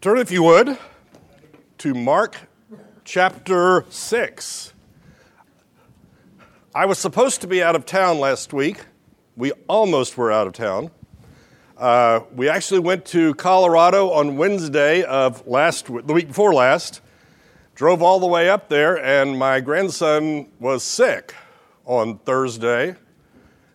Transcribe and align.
Turn, 0.00 0.16
if 0.16 0.30
you 0.30 0.42
would, 0.44 0.78
to 1.76 1.92
Mark 1.92 2.48
chapter 3.04 3.84
6. 3.90 4.72
I 6.74 6.86
was 6.86 6.98
supposed 6.98 7.42
to 7.42 7.46
be 7.46 7.62
out 7.62 7.76
of 7.76 7.84
town 7.84 8.18
last 8.18 8.54
week. 8.54 8.78
We 9.36 9.52
almost 9.68 10.16
were 10.16 10.32
out 10.32 10.46
of 10.46 10.54
town. 10.54 10.90
Uh, 11.76 12.20
we 12.34 12.48
actually 12.48 12.80
went 12.80 13.04
to 13.06 13.34
Colorado 13.34 14.08
on 14.08 14.38
Wednesday 14.38 15.02
of 15.02 15.46
last 15.46 15.84
the 15.84 16.14
week 16.14 16.28
before 16.28 16.54
last. 16.54 17.02
Drove 17.74 18.00
all 18.00 18.20
the 18.20 18.26
way 18.26 18.48
up 18.48 18.70
there, 18.70 18.96
and 18.96 19.38
my 19.38 19.60
grandson 19.60 20.48
was 20.58 20.82
sick 20.82 21.34
on 21.84 22.16
Thursday. 22.20 22.96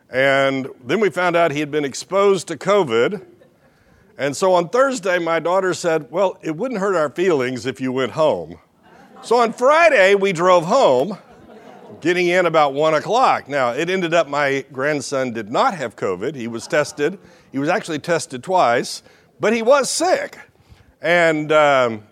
And 0.09 0.69
then 0.83 0.99
we 0.99 1.11
found 1.11 1.35
out 1.35 1.51
he 1.51 1.59
had 1.59 1.69
been 1.69 1.85
exposed 1.85 2.47
to 2.47 2.57
COVID 2.57 3.23
and 4.17 4.35
so 4.35 4.53
on 4.53 4.69
Thursday, 4.69 5.19
my 5.19 5.39
daughter 5.39 5.73
said, 5.73 6.09
Well, 6.09 6.37
it 6.41 6.55
wouldn't 6.55 6.79
hurt 6.79 6.95
our 6.95 7.09
feelings 7.09 7.65
if 7.65 7.81
you 7.81 7.91
went 7.91 8.13
home. 8.13 8.59
So 9.21 9.37
on 9.37 9.53
Friday, 9.53 10.15
we 10.15 10.31
drove 10.31 10.65
home, 10.65 11.17
getting 11.99 12.27
in 12.27 12.45
about 12.45 12.73
one 12.73 12.93
o'clock. 12.93 13.49
Now, 13.49 13.71
it 13.71 13.89
ended 13.89 14.13
up 14.13 14.27
my 14.27 14.65
grandson 14.71 15.33
did 15.33 15.51
not 15.51 15.73
have 15.73 15.95
COVID. 15.95 16.35
He 16.35 16.47
was 16.47 16.67
tested. 16.67 17.17
He 17.51 17.59
was 17.59 17.67
actually 17.67 17.99
tested 17.99 18.43
twice, 18.43 19.03
but 19.39 19.53
he 19.53 19.61
was 19.61 19.89
sick. 19.89 20.37
And 21.01 21.51
um, 21.51 22.03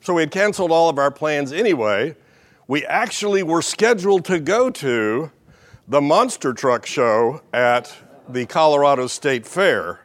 so 0.00 0.14
we 0.14 0.22
had 0.22 0.30
canceled 0.30 0.70
all 0.70 0.88
of 0.88 0.98
our 0.98 1.10
plans 1.10 1.52
anyway. 1.52 2.16
We 2.68 2.84
actually 2.84 3.42
were 3.42 3.62
scheduled 3.62 4.24
to 4.26 4.40
go 4.40 4.70
to 4.70 5.30
the 5.88 6.00
monster 6.00 6.52
truck 6.52 6.84
show 6.84 7.40
at 7.52 7.94
the 8.28 8.44
Colorado 8.44 9.06
State 9.06 9.46
Fair 9.46 10.00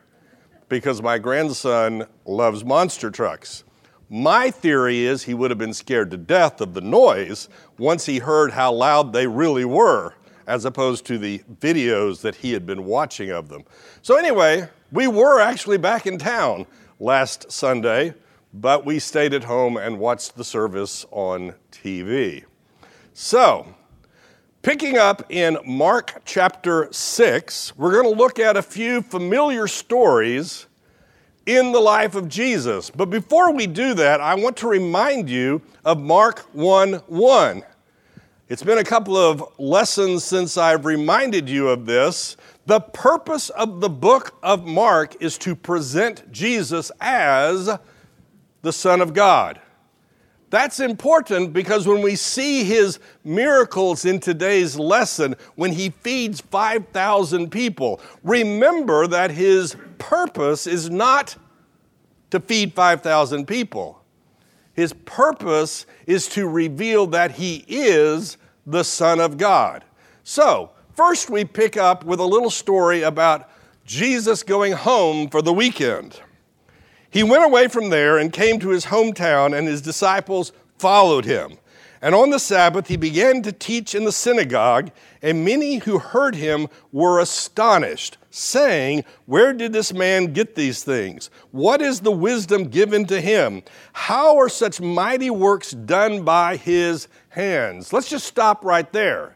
because 0.71 1.01
my 1.01 1.17
grandson 1.17 2.05
loves 2.23 2.63
monster 2.63 3.11
trucks. 3.11 3.65
My 4.09 4.49
theory 4.49 4.99
is 4.99 5.23
he 5.23 5.33
would 5.33 5.51
have 5.51 5.57
been 5.57 5.73
scared 5.73 6.09
to 6.11 6.17
death 6.17 6.61
of 6.61 6.73
the 6.73 6.79
noise 6.79 7.49
once 7.77 8.05
he 8.05 8.19
heard 8.19 8.53
how 8.53 8.71
loud 8.71 9.11
they 9.11 9.27
really 9.27 9.65
were, 9.65 10.13
as 10.47 10.63
opposed 10.63 11.05
to 11.07 11.17
the 11.17 11.39
videos 11.59 12.21
that 12.21 12.35
he 12.35 12.53
had 12.53 12.65
been 12.65 12.85
watching 12.85 13.31
of 13.31 13.49
them. 13.49 13.65
So, 14.01 14.15
anyway, 14.15 14.69
we 14.93 15.07
were 15.07 15.41
actually 15.41 15.77
back 15.77 16.07
in 16.07 16.17
town 16.17 16.65
last 17.01 17.51
Sunday, 17.51 18.13
but 18.53 18.85
we 18.85 18.97
stayed 18.97 19.33
at 19.33 19.43
home 19.43 19.75
and 19.75 19.99
watched 19.99 20.37
the 20.37 20.45
service 20.45 21.05
on 21.11 21.53
TV. 21.73 22.45
So, 23.13 23.75
Picking 24.61 24.95
up 24.95 25.23
in 25.29 25.57
Mark 25.65 26.21
chapter 26.23 26.87
6, 26.91 27.75
we're 27.77 27.93
going 27.93 28.03
to 28.03 28.21
look 28.21 28.37
at 28.37 28.55
a 28.55 28.61
few 28.61 29.01
familiar 29.01 29.65
stories 29.65 30.67
in 31.55 31.71
the 31.71 31.79
life 31.79 32.15
of 32.15 32.27
Jesus. 32.27 32.89
But 32.89 33.09
before 33.09 33.51
we 33.53 33.67
do 33.67 33.93
that, 33.95 34.21
I 34.21 34.35
want 34.35 34.57
to 34.57 34.67
remind 34.67 35.29
you 35.29 35.61
of 35.83 35.99
Mark 35.99 36.39
1 36.53 36.93
1. 36.93 37.63
It's 38.49 38.63
been 38.63 38.79
a 38.79 38.83
couple 38.83 39.15
of 39.15 39.43
lessons 39.57 40.23
since 40.23 40.57
I've 40.57 40.85
reminded 40.85 41.47
you 41.47 41.69
of 41.69 41.85
this. 41.85 42.35
The 42.65 42.81
purpose 42.81 43.49
of 43.49 43.79
the 43.79 43.89
book 43.89 44.37
of 44.43 44.65
Mark 44.65 45.15
is 45.21 45.37
to 45.39 45.55
present 45.55 46.31
Jesus 46.31 46.91
as 46.99 47.69
the 48.61 48.73
Son 48.73 49.01
of 49.01 49.13
God. 49.13 49.61
That's 50.51 50.81
important 50.81 51.53
because 51.53 51.87
when 51.87 52.01
we 52.01 52.17
see 52.17 52.65
his 52.65 52.99
miracles 53.23 54.03
in 54.03 54.19
today's 54.19 54.77
lesson, 54.77 55.37
when 55.55 55.71
he 55.71 55.91
feeds 56.01 56.41
5,000 56.41 57.49
people, 57.49 58.01
remember 58.21 59.07
that 59.07 59.31
his 59.31 59.77
purpose 59.97 60.67
is 60.67 60.89
not 60.89 61.37
to 62.31 62.41
feed 62.41 62.73
5,000 62.73 63.47
people. 63.47 64.03
His 64.73 64.91
purpose 65.05 65.85
is 66.05 66.27
to 66.29 66.49
reveal 66.49 67.07
that 67.07 67.31
he 67.31 67.63
is 67.69 68.35
the 68.65 68.83
Son 68.83 69.21
of 69.21 69.37
God. 69.37 69.85
So, 70.25 70.71
first 70.95 71.29
we 71.29 71.45
pick 71.45 71.77
up 71.77 72.03
with 72.03 72.19
a 72.19 72.25
little 72.25 72.49
story 72.49 73.03
about 73.03 73.49
Jesus 73.85 74.43
going 74.43 74.73
home 74.73 75.29
for 75.29 75.41
the 75.41 75.53
weekend. 75.53 76.19
He 77.11 77.23
went 77.23 77.43
away 77.43 77.67
from 77.67 77.89
there 77.89 78.17
and 78.17 78.31
came 78.31 78.59
to 78.59 78.69
his 78.69 78.85
hometown, 78.85 79.55
and 79.55 79.67
his 79.67 79.81
disciples 79.81 80.53
followed 80.79 81.25
him. 81.25 81.57
And 82.01 82.15
on 82.15 82.31
the 82.31 82.39
Sabbath, 82.39 82.87
he 82.87 82.97
began 82.97 83.43
to 83.43 83.51
teach 83.51 83.93
in 83.93 84.05
the 84.05 84.11
synagogue, 84.11 84.89
and 85.21 85.45
many 85.45 85.77
who 85.77 85.99
heard 85.99 86.33
him 86.33 86.67
were 86.91 87.19
astonished, 87.19 88.17
saying, 88.31 89.03
Where 89.27 89.53
did 89.53 89.71
this 89.71 89.93
man 89.93 90.33
get 90.33 90.55
these 90.55 90.83
things? 90.83 91.29
What 91.51 91.79
is 91.79 91.99
the 91.99 92.11
wisdom 92.11 92.69
given 92.69 93.05
to 93.05 93.21
him? 93.21 93.61
How 93.93 94.37
are 94.37 94.49
such 94.49 94.81
mighty 94.81 95.29
works 95.29 95.71
done 95.71 96.23
by 96.23 96.55
his 96.55 97.07
hands? 97.29 97.93
Let's 97.93 98.09
just 98.09 98.25
stop 98.25 98.65
right 98.65 98.91
there. 98.91 99.35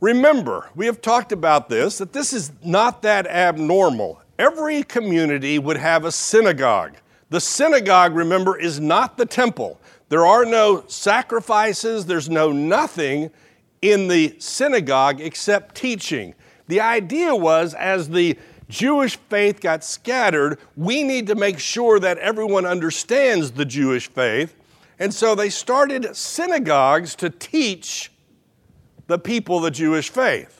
Remember, 0.00 0.68
we 0.74 0.86
have 0.86 1.00
talked 1.00 1.32
about 1.32 1.68
this, 1.68 1.98
that 1.98 2.12
this 2.12 2.32
is 2.32 2.52
not 2.62 3.02
that 3.02 3.26
abnormal. 3.26 4.20
Every 4.38 4.82
community 4.84 5.58
would 5.58 5.76
have 5.76 6.04
a 6.04 6.12
synagogue. 6.12 6.96
The 7.30 7.40
synagogue, 7.40 8.14
remember, 8.14 8.58
is 8.58 8.78
not 8.80 9.18
the 9.18 9.26
temple. 9.26 9.80
There 10.08 10.26
are 10.26 10.44
no 10.44 10.84
sacrifices, 10.86 12.06
there's 12.06 12.30
no 12.30 12.52
nothing 12.52 13.30
in 13.82 14.08
the 14.08 14.36
synagogue 14.38 15.20
except 15.20 15.74
teaching. 15.74 16.34
The 16.68 16.80
idea 16.80 17.34
was 17.34 17.74
as 17.74 18.08
the 18.08 18.38
Jewish 18.68 19.16
faith 19.16 19.60
got 19.60 19.82
scattered, 19.82 20.58
we 20.76 21.02
need 21.02 21.26
to 21.28 21.34
make 21.34 21.58
sure 21.58 21.98
that 22.00 22.18
everyone 22.18 22.66
understands 22.66 23.52
the 23.52 23.64
Jewish 23.64 24.08
faith. 24.08 24.54
And 24.98 25.12
so 25.12 25.34
they 25.34 25.48
started 25.48 26.14
synagogues 26.16 27.14
to 27.16 27.30
teach 27.30 28.10
the 29.06 29.18
people 29.18 29.60
the 29.60 29.70
Jewish 29.70 30.10
faith. 30.10 30.57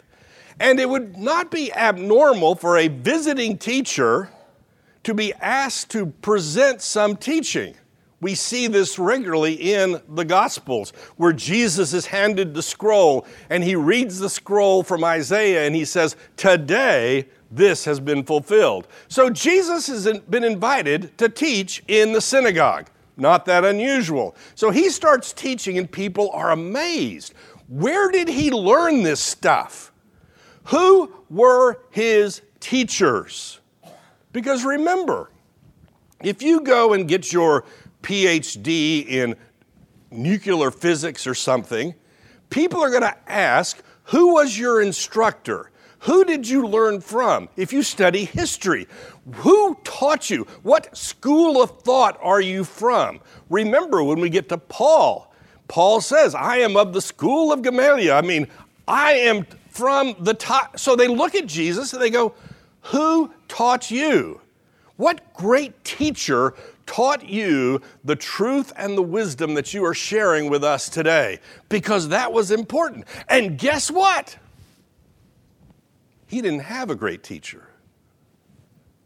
And 0.60 0.80
it 0.80 0.88
would 0.88 1.16
not 1.16 1.50
be 1.50 1.72
abnormal 1.72 2.54
for 2.56 2.76
a 2.76 2.88
visiting 2.88 3.58
teacher 3.58 4.30
to 5.04 5.14
be 5.14 5.32
asked 5.34 5.90
to 5.90 6.06
present 6.06 6.82
some 6.82 7.16
teaching. 7.16 7.74
We 8.20 8.34
see 8.34 8.66
this 8.66 8.98
regularly 8.98 9.54
in 9.54 10.00
the 10.08 10.24
Gospels, 10.24 10.92
where 11.16 11.32
Jesus 11.32 11.92
is 11.92 12.06
handed 12.06 12.52
the 12.52 12.62
scroll 12.62 13.24
and 13.48 13.62
he 13.62 13.76
reads 13.76 14.18
the 14.18 14.28
scroll 14.28 14.82
from 14.82 15.04
Isaiah 15.04 15.64
and 15.66 15.74
he 15.74 15.84
says, 15.84 16.16
Today 16.36 17.28
this 17.50 17.84
has 17.84 18.00
been 18.00 18.24
fulfilled. 18.24 18.88
So 19.06 19.30
Jesus 19.30 19.86
has 19.86 20.18
been 20.28 20.44
invited 20.44 21.16
to 21.18 21.28
teach 21.28 21.82
in 21.86 22.12
the 22.12 22.20
synagogue. 22.20 22.90
Not 23.16 23.46
that 23.46 23.64
unusual. 23.64 24.36
So 24.54 24.70
he 24.70 24.90
starts 24.90 25.32
teaching 25.32 25.78
and 25.78 25.90
people 25.90 26.30
are 26.32 26.50
amazed. 26.50 27.34
Where 27.68 28.10
did 28.10 28.28
he 28.28 28.50
learn 28.50 29.02
this 29.02 29.20
stuff? 29.20 29.92
Who 30.68 31.12
were 31.30 31.80
his 31.90 32.42
teachers? 32.60 33.60
Because 34.32 34.64
remember, 34.64 35.30
if 36.22 36.42
you 36.42 36.60
go 36.60 36.92
and 36.92 37.08
get 37.08 37.32
your 37.32 37.64
PhD 38.02 39.06
in 39.06 39.34
nuclear 40.10 40.70
physics 40.70 41.26
or 41.26 41.34
something, 41.34 41.94
people 42.50 42.80
are 42.82 42.90
going 42.90 43.02
to 43.02 43.16
ask, 43.30 43.82
who 44.04 44.34
was 44.34 44.58
your 44.58 44.82
instructor? 44.82 45.70
Who 46.00 46.24
did 46.24 46.46
you 46.46 46.66
learn 46.66 47.00
from? 47.00 47.48
If 47.56 47.72
you 47.72 47.82
study 47.82 48.26
history, 48.26 48.86
who 49.36 49.74
taught 49.84 50.28
you? 50.28 50.46
What 50.62 50.94
school 50.96 51.62
of 51.62 51.80
thought 51.80 52.18
are 52.22 52.42
you 52.42 52.62
from? 52.62 53.20
Remember, 53.48 54.04
when 54.04 54.20
we 54.20 54.28
get 54.28 54.50
to 54.50 54.58
Paul, 54.58 55.32
Paul 55.66 56.02
says, 56.02 56.34
I 56.34 56.58
am 56.58 56.76
of 56.76 56.92
the 56.92 57.00
school 57.00 57.52
of 57.52 57.62
Gamaliel. 57.62 58.14
I 58.14 58.20
mean, 58.20 58.48
I 58.86 59.12
am 59.12 59.46
from 59.78 60.16
the 60.18 60.34
top. 60.34 60.76
So 60.76 60.96
they 60.96 61.06
look 61.06 61.36
at 61.36 61.46
Jesus 61.46 61.92
and 61.92 62.02
they 62.02 62.10
go, 62.10 62.34
Who 62.82 63.32
taught 63.46 63.92
you? 63.92 64.40
What 64.96 65.32
great 65.34 65.84
teacher 65.84 66.54
taught 66.84 67.24
you 67.24 67.80
the 68.02 68.16
truth 68.16 68.72
and 68.76 68.98
the 68.98 69.02
wisdom 69.02 69.54
that 69.54 69.72
you 69.72 69.84
are 69.84 69.94
sharing 69.94 70.50
with 70.50 70.64
us 70.64 70.88
today? 70.88 71.38
Because 71.68 72.08
that 72.08 72.32
was 72.32 72.50
important. 72.50 73.04
And 73.28 73.56
guess 73.56 73.88
what? 73.88 74.36
He 76.26 76.42
didn't 76.42 76.60
have 76.60 76.90
a 76.90 76.96
great 76.96 77.22
teacher. 77.22 77.68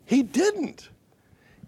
He 0.06 0.22
didn't. 0.22 0.88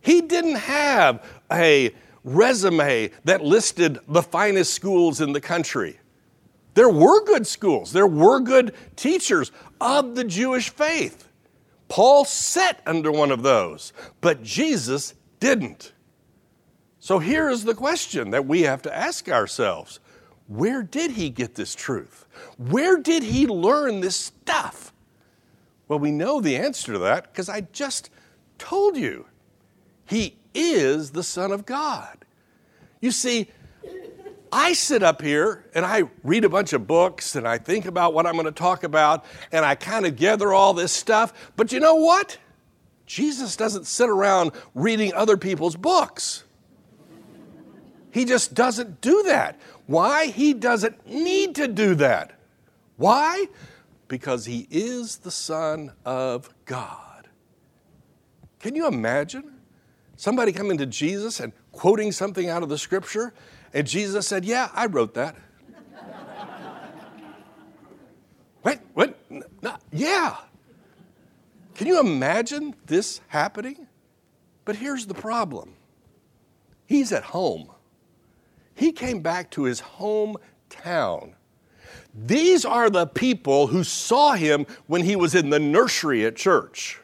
He 0.00 0.22
didn't 0.22 0.56
have 0.56 1.22
a 1.52 1.94
resume 2.24 3.10
that 3.24 3.44
listed 3.44 3.98
the 4.08 4.22
finest 4.22 4.72
schools 4.72 5.20
in 5.20 5.32
the 5.32 5.40
country. 5.40 5.98
There 6.74 6.88
were 6.88 7.24
good 7.24 7.46
schools, 7.46 7.92
there 7.92 8.06
were 8.06 8.40
good 8.40 8.74
teachers 8.96 9.52
of 9.80 10.14
the 10.14 10.24
Jewish 10.24 10.70
faith. 10.70 11.28
Paul 11.88 12.24
sat 12.24 12.80
under 12.86 13.12
one 13.12 13.30
of 13.30 13.42
those, 13.42 13.92
but 14.20 14.42
Jesus 14.42 15.14
didn't. 15.38 15.92
So 16.98 17.18
here 17.18 17.48
is 17.50 17.64
the 17.64 17.74
question 17.74 18.30
that 18.30 18.46
we 18.46 18.62
have 18.62 18.82
to 18.82 18.94
ask 18.94 19.28
ourselves 19.28 20.00
Where 20.48 20.82
did 20.82 21.12
he 21.12 21.30
get 21.30 21.54
this 21.54 21.74
truth? 21.74 22.26
Where 22.56 22.96
did 22.96 23.22
he 23.22 23.46
learn 23.46 24.00
this 24.00 24.16
stuff? 24.16 24.92
Well, 25.86 25.98
we 25.98 26.10
know 26.10 26.40
the 26.40 26.56
answer 26.56 26.94
to 26.94 26.98
that 27.00 27.30
because 27.30 27.48
I 27.48 27.60
just 27.60 28.10
told 28.58 28.96
you. 28.96 29.26
He 30.06 30.36
is 30.54 31.10
the 31.10 31.22
Son 31.22 31.52
of 31.52 31.66
God. 31.66 32.24
You 33.00 33.10
see, 33.10 33.48
I 34.54 34.72
sit 34.72 35.02
up 35.02 35.20
here 35.20 35.64
and 35.74 35.84
I 35.84 36.04
read 36.22 36.44
a 36.44 36.48
bunch 36.48 36.72
of 36.74 36.86
books 36.86 37.34
and 37.34 37.46
I 37.46 37.58
think 37.58 37.86
about 37.86 38.14
what 38.14 38.24
I'm 38.24 38.34
going 38.34 38.44
to 38.44 38.52
talk 38.52 38.84
about 38.84 39.24
and 39.50 39.64
I 39.64 39.74
kind 39.74 40.06
of 40.06 40.14
gather 40.14 40.52
all 40.52 40.72
this 40.72 40.92
stuff. 40.92 41.52
But 41.56 41.72
you 41.72 41.80
know 41.80 41.96
what? 41.96 42.38
Jesus 43.04 43.56
doesn't 43.56 43.88
sit 43.88 44.08
around 44.08 44.52
reading 44.72 45.12
other 45.12 45.36
people's 45.36 45.74
books. 45.74 46.44
He 48.12 48.24
just 48.24 48.54
doesn't 48.54 49.00
do 49.00 49.24
that. 49.24 49.60
Why? 49.86 50.26
He 50.26 50.54
doesn't 50.54 51.04
need 51.04 51.56
to 51.56 51.66
do 51.66 51.96
that. 51.96 52.38
Why? 52.96 53.48
Because 54.06 54.46
he 54.46 54.68
is 54.70 55.16
the 55.16 55.32
Son 55.32 55.90
of 56.04 56.48
God. 56.64 57.26
Can 58.60 58.76
you 58.76 58.86
imagine 58.86 59.58
somebody 60.14 60.52
coming 60.52 60.78
to 60.78 60.86
Jesus 60.86 61.40
and 61.40 61.52
quoting 61.72 62.12
something 62.12 62.48
out 62.48 62.62
of 62.62 62.68
the 62.68 62.78
scripture? 62.78 63.34
And 63.74 63.88
Jesus 63.88 64.26
said, 64.28 64.44
Yeah, 64.44 64.70
I 64.72 64.86
wrote 64.86 65.14
that. 65.14 65.36
what? 68.62 68.80
What? 68.94 69.18
No, 69.60 69.76
yeah. 69.92 70.36
Can 71.74 71.88
you 71.88 71.98
imagine 71.98 72.76
this 72.86 73.20
happening? 73.26 73.88
But 74.64 74.76
here's 74.76 75.06
the 75.06 75.14
problem 75.14 75.74
he's 76.86 77.12
at 77.12 77.24
home. 77.24 77.70
He 78.76 78.92
came 78.92 79.20
back 79.20 79.50
to 79.52 79.64
his 79.64 79.80
hometown. 79.80 81.34
These 82.14 82.64
are 82.64 82.90
the 82.90 83.06
people 83.06 83.68
who 83.68 83.82
saw 83.82 84.32
him 84.32 84.66
when 84.86 85.02
he 85.02 85.16
was 85.16 85.34
in 85.34 85.50
the 85.50 85.58
nursery 85.58 86.24
at 86.24 86.36
church. 86.36 87.00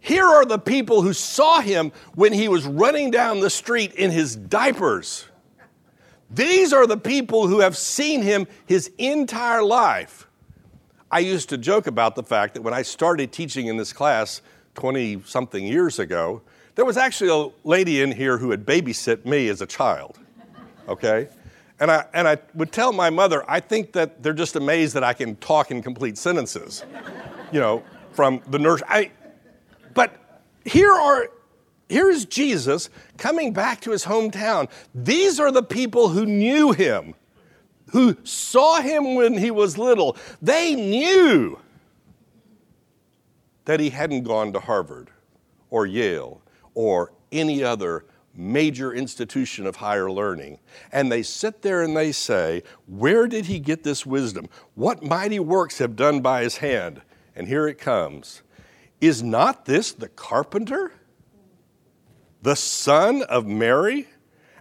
Here 0.00 0.24
are 0.24 0.44
the 0.44 0.58
people 0.58 1.02
who 1.02 1.12
saw 1.12 1.60
him 1.60 1.92
when 2.14 2.32
he 2.32 2.48
was 2.48 2.64
running 2.64 3.10
down 3.10 3.40
the 3.40 3.50
street 3.50 3.92
in 3.94 4.10
his 4.10 4.34
diapers. 4.34 5.26
These 6.30 6.72
are 6.72 6.86
the 6.86 6.96
people 6.96 7.48
who 7.48 7.60
have 7.60 7.76
seen 7.76 8.22
him 8.22 8.46
his 8.66 8.90
entire 8.98 9.62
life. 9.62 10.26
I 11.10 11.18
used 11.18 11.48
to 11.48 11.58
joke 11.58 11.86
about 11.86 12.14
the 12.14 12.22
fact 12.22 12.54
that 12.54 12.62
when 12.62 12.72
I 12.72 12.82
started 12.82 13.32
teaching 13.32 13.66
in 13.66 13.76
this 13.76 13.92
class 13.92 14.42
20 14.74 15.22
something 15.26 15.66
years 15.66 15.98
ago, 15.98 16.40
there 16.76 16.84
was 16.84 16.96
actually 16.96 17.30
a 17.30 17.68
lady 17.68 18.00
in 18.00 18.12
here 18.12 18.38
who 18.38 18.52
had 18.52 18.64
babysit 18.64 19.26
me 19.26 19.48
as 19.48 19.60
a 19.60 19.66
child. 19.66 20.18
Okay? 20.88 21.28
And 21.80 21.90
I, 21.90 22.04
and 22.14 22.28
I 22.28 22.38
would 22.54 22.70
tell 22.72 22.92
my 22.92 23.10
mother, 23.10 23.44
I 23.50 23.58
think 23.58 23.92
that 23.92 24.22
they're 24.22 24.32
just 24.32 24.54
amazed 24.54 24.94
that 24.94 25.02
I 25.02 25.12
can 25.12 25.34
talk 25.36 25.70
in 25.70 25.82
complete 25.82 26.16
sentences, 26.16 26.84
you 27.52 27.58
know, 27.58 27.82
from 28.12 28.40
the 28.48 28.58
nurse. 28.58 28.82
I, 28.88 29.10
here 30.64 30.92
are 30.92 31.28
here 31.88 32.08
is 32.08 32.24
Jesus 32.24 32.88
coming 33.18 33.52
back 33.52 33.80
to 33.80 33.90
his 33.90 34.04
hometown. 34.04 34.70
These 34.94 35.40
are 35.40 35.50
the 35.50 35.62
people 35.62 36.10
who 36.10 36.24
knew 36.24 36.70
him, 36.70 37.14
who 37.90 38.16
saw 38.22 38.80
him 38.80 39.16
when 39.16 39.36
he 39.36 39.50
was 39.50 39.76
little. 39.76 40.16
They 40.40 40.76
knew 40.76 41.58
that 43.64 43.80
he 43.80 43.90
hadn't 43.90 44.22
gone 44.22 44.52
to 44.52 44.60
Harvard 44.60 45.10
or 45.68 45.84
Yale 45.84 46.40
or 46.74 47.12
any 47.32 47.64
other 47.64 48.04
major 48.34 48.92
institution 48.92 49.66
of 49.66 49.76
higher 49.76 50.10
learning. 50.10 50.58
And 50.92 51.10
they 51.10 51.22
sit 51.22 51.62
there 51.62 51.82
and 51.82 51.96
they 51.96 52.12
say, 52.12 52.62
Where 52.86 53.26
did 53.26 53.46
he 53.46 53.58
get 53.58 53.82
this 53.82 54.06
wisdom? 54.06 54.48
What 54.74 55.02
mighty 55.02 55.40
works 55.40 55.78
have 55.78 55.96
done 55.96 56.20
by 56.20 56.42
his 56.42 56.58
hand? 56.58 57.02
And 57.34 57.48
here 57.48 57.66
it 57.66 57.78
comes. 57.78 58.42
Is 59.00 59.22
not 59.22 59.64
this 59.64 59.92
the 59.92 60.08
carpenter? 60.08 60.92
the 62.42 62.56
son 62.56 63.22
of 63.24 63.46
Mary 63.46 64.08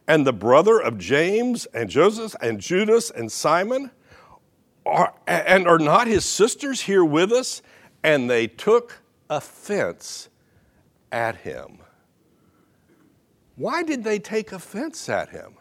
and 0.07 0.25
the 0.25 0.33
brother 0.33 0.79
of 0.79 0.97
James 0.97 1.65
and 1.67 1.89
Joseph 1.89 2.35
and 2.41 2.59
Judas 2.59 3.09
and 3.09 3.31
Simon? 3.31 3.91
Are, 4.85 5.13
and 5.27 5.67
are 5.67 5.79
not 5.79 6.07
his 6.07 6.25
sisters 6.25 6.81
here 6.81 7.05
with 7.05 7.31
us? 7.31 7.61
And 8.03 8.29
they 8.29 8.47
took 8.47 9.01
offense 9.29 10.29
at 11.11 11.37
him. 11.37 11.79
Why 13.55 13.83
did 13.83 14.03
they 14.03 14.19
take 14.19 14.51
offense 14.51 15.09
at 15.09 15.29
him? 15.29 15.55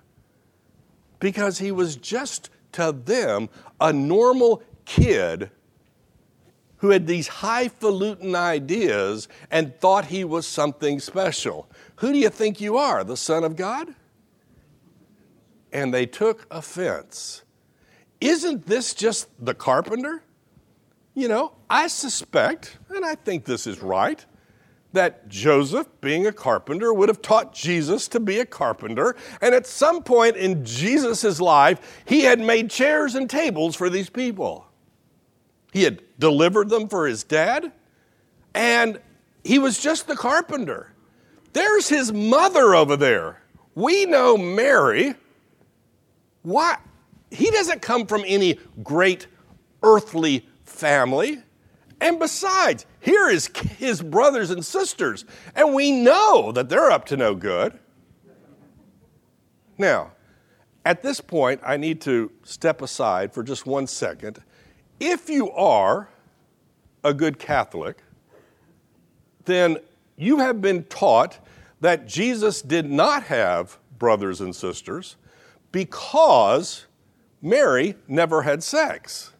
Because 1.18 1.58
he 1.58 1.72
was 1.72 1.96
just 1.96 2.48
to 2.72 2.92
them 2.92 3.48
a 3.80 3.92
normal 3.92 4.62
kid 4.84 5.50
who 6.78 6.90
had 6.90 7.06
these 7.06 7.28
highfalutin 7.28 8.34
ideas 8.34 9.28
and 9.50 9.78
thought 9.80 10.06
he 10.06 10.24
was 10.24 10.46
something 10.46 11.00
special. 11.00 11.68
Who 11.96 12.12
do 12.12 12.18
you 12.18 12.28
think 12.28 12.60
you 12.60 12.76
are, 12.76 13.04
the 13.04 13.16
Son 13.16 13.44
of 13.44 13.56
God? 13.56 13.94
And 15.72 15.92
they 15.92 16.06
took 16.06 16.46
offense. 16.50 17.42
Isn't 18.20 18.66
this 18.66 18.94
just 18.94 19.28
the 19.44 19.54
carpenter? 19.54 20.22
You 21.14 21.28
know, 21.28 21.52
I 21.68 21.88
suspect, 21.88 22.78
and 22.90 23.04
I 23.04 23.16
think 23.16 23.44
this 23.44 23.66
is 23.66 23.82
right, 23.82 24.24
that 24.92 25.28
Joseph, 25.28 25.86
being 26.00 26.26
a 26.26 26.32
carpenter, 26.32 26.94
would 26.94 27.08
have 27.08 27.20
taught 27.20 27.52
Jesus 27.52 28.08
to 28.08 28.20
be 28.20 28.38
a 28.38 28.46
carpenter. 28.46 29.16
And 29.40 29.54
at 29.54 29.66
some 29.66 30.02
point 30.02 30.36
in 30.36 30.64
Jesus' 30.64 31.40
life, 31.40 32.02
he 32.06 32.20
had 32.20 32.40
made 32.40 32.70
chairs 32.70 33.14
and 33.14 33.28
tables 33.28 33.76
for 33.76 33.90
these 33.90 34.08
people. 34.08 34.67
He 35.72 35.82
had 35.82 36.02
delivered 36.18 36.68
them 36.68 36.88
for 36.88 37.06
his 37.06 37.24
dad, 37.24 37.72
and 38.54 39.00
he 39.44 39.58
was 39.58 39.78
just 39.78 40.06
the 40.06 40.16
carpenter. 40.16 40.92
There's 41.52 41.88
his 41.88 42.12
mother 42.12 42.74
over 42.74 42.96
there. 42.96 43.42
We 43.74 44.06
know 44.06 44.36
Mary. 44.36 45.14
Why? 46.42 46.78
He 47.30 47.50
doesn't 47.50 47.82
come 47.82 48.06
from 48.06 48.24
any 48.26 48.58
great 48.82 49.26
earthly 49.82 50.46
family. 50.64 51.42
And 52.00 52.18
besides, 52.18 52.86
here 53.00 53.28
is 53.28 53.50
his 53.78 54.02
brothers 54.02 54.50
and 54.50 54.64
sisters, 54.64 55.24
and 55.54 55.74
we 55.74 55.90
know 55.90 56.52
that 56.52 56.68
they're 56.68 56.90
up 56.90 57.06
to 57.06 57.16
no 57.16 57.34
good. 57.34 57.78
Now, 59.76 60.12
at 60.84 61.02
this 61.02 61.20
point, 61.20 61.60
I 61.64 61.76
need 61.76 62.00
to 62.02 62.30
step 62.44 62.82
aside 62.82 63.32
for 63.32 63.42
just 63.42 63.66
one 63.66 63.86
second. 63.86 64.42
If 65.00 65.28
you 65.30 65.50
are 65.52 66.08
a 67.04 67.14
good 67.14 67.38
Catholic, 67.38 67.98
then 69.44 69.78
you 70.16 70.38
have 70.38 70.60
been 70.60 70.84
taught 70.84 71.38
that 71.80 72.06
Jesus 72.06 72.60
did 72.60 72.90
not 72.90 73.24
have 73.24 73.78
brothers 73.98 74.40
and 74.40 74.54
sisters 74.54 75.16
because 75.70 76.86
Mary 77.40 77.94
never 78.08 78.42
had 78.42 78.62
sex. 78.62 79.32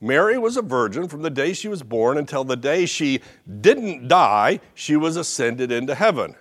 Mary 0.00 0.38
was 0.38 0.56
a 0.56 0.62
virgin 0.62 1.08
from 1.08 1.22
the 1.22 1.30
day 1.30 1.52
she 1.52 1.68
was 1.68 1.82
born 1.82 2.18
until 2.18 2.44
the 2.44 2.56
day 2.56 2.86
she 2.86 3.20
didn't 3.60 4.06
die, 4.06 4.60
she 4.74 4.94
was 4.94 5.16
ascended 5.16 5.72
into 5.72 5.94
heaven. 5.94 6.34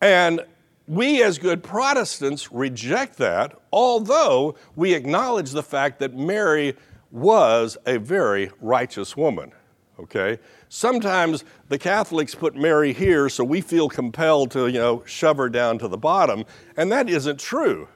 And 0.00 0.44
we, 0.86 1.22
as 1.22 1.38
good 1.38 1.62
Protestants, 1.62 2.50
reject 2.50 3.16
that, 3.18 3.58
although 3.72 4.56
we 4.74 4.94
acknowledge 4.94 5.52
the 5.52 5.62
fact 5.62 5.98
that 6.00 6.14
Mary 6.14 6.74
was 7.14 7.78
a 7.86 7.96
very 7.96 8.50
righteous 8.60 9.16
woman. 9.16 9.52
Okay? 10.00 10.40
Sometimes 10.68 11.44
the 11.68 11.78
Catholics 11.78 12.34
put 12.34 12.56
Mary 12.56 12.92
here 12.92 13.28
so 13.28 13.44
we 13.44 13.60
feel 13.60 13.88
compelled 13.88 14.50
to, 14.50 14.66
you 14.66 14.80
know, 14.80 15.04
shove 15.06 15.36
her 15.36 15.48
down 15.48 15.78
to 15.78 15.86
the 15.86 15.96
bottom, 15.96 16.44
and 16.76 16.90
that 16.90 17.08
isn't 17.08 17.38
true. 17.38 17.86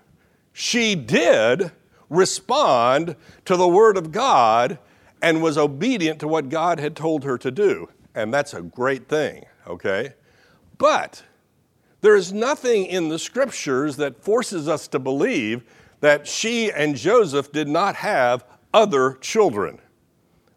She 0.53 0.95
did 0.95 1.73
respond 2.09 3.17
to 3.45 3.57
the 3.57 3.67
Word 3.67 3.97
of 3.97 4.13
God 4.13 4.79
and 5.21 5.43
was 5.43 5.59
obedient 5.59 6.21
to 6.21 6.29
what 6.29 6.49
God 6.49 6.79
had 6.79 6.95
told 6.95 7.25
her 7.25 7.37
to 7.39 7.51
do, 7.51 7.89
and 8.15 8.33
that's 8.33 8.55
a 8.55 8.63
great 8.63 9.09
thing, 9.09 9.45
okay? 9.67 10.15
But 10.79 11.25
there 12.03 12.15
is 12.15 12.33
nothing 12.33 12.87
in 12.87 13.09
the 13.09 13.19
scriptures 13.19 13.97
that 13.97 14.23
forces 14.23 14.69
us 14.69 14.87
to 14.89 15.01
believe 15.01 15.65
that 16.01 16.29
she 16.29 16.71
and 16.71 16.95
Joseph 16.95 17.51
did 17.51 17.67
not 17.67 17.97
have 17.97 18.45
other 18.73 19.15
children. 19.21 19.81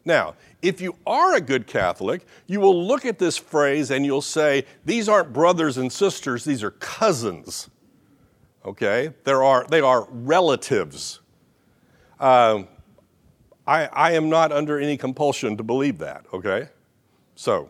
Now, 0.04 0.36
if 0.62 0.82
you 0.82 0.96
are 1.06 1.36
a 1.36 1.42
good 1.42 1.68
Catholic, 1.68 2.26
you 2.48 2.60
will 2.60 2.86
look 2.86 3.06
at 3.06 3.20
this 3.20 3.38
phrase 3.38 3.92
and 3.92 4.06
you'll 4.06 4.22
say, 4.22 4.66
these 4.86 5.08
aren't 5.08 5.34
brothers 5.34 5.78
and 5.78 5.92
sisters, 5.92 6.44
these 6.44 6.64
are 6.64 6.72
cousins. 6.72 7.70
Okay? 8.66 9.14
There 9.24 9.44
are, 9.44 9.66
they 9.70 9.82
are 9.82 10.08
relatives. 10.10 11.20
Um, 12.20 12.68
I, 13.66 13.86
I 13.86 14.12
am 14.14 14.30
not 14.30 14.52
under 14.52 14.80
any 14.80 14.98
compulsion 14.98 15.58
to 15.58 15.64
believe 15.64 16.00
that, 16.00 16.26
okay? 16.34 16.70
So, 17.36 17.70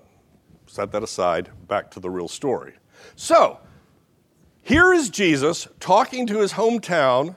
set 0.66 0.92
that 0.92 1.04
aside, 1.04 1.50
back 1.68 1.92
to 1.92 2.00
the 2.00 2.10
real 2.10 2.28
story. 2.28 2.74
So, 3.16 3.60
here 4.62 4.94
is 4.94 5.10
Jesus 5.10 5.68
talking 5.80 6.28
to 6.28 6.40
his 6.40 6.54
hometown 6.54 7.36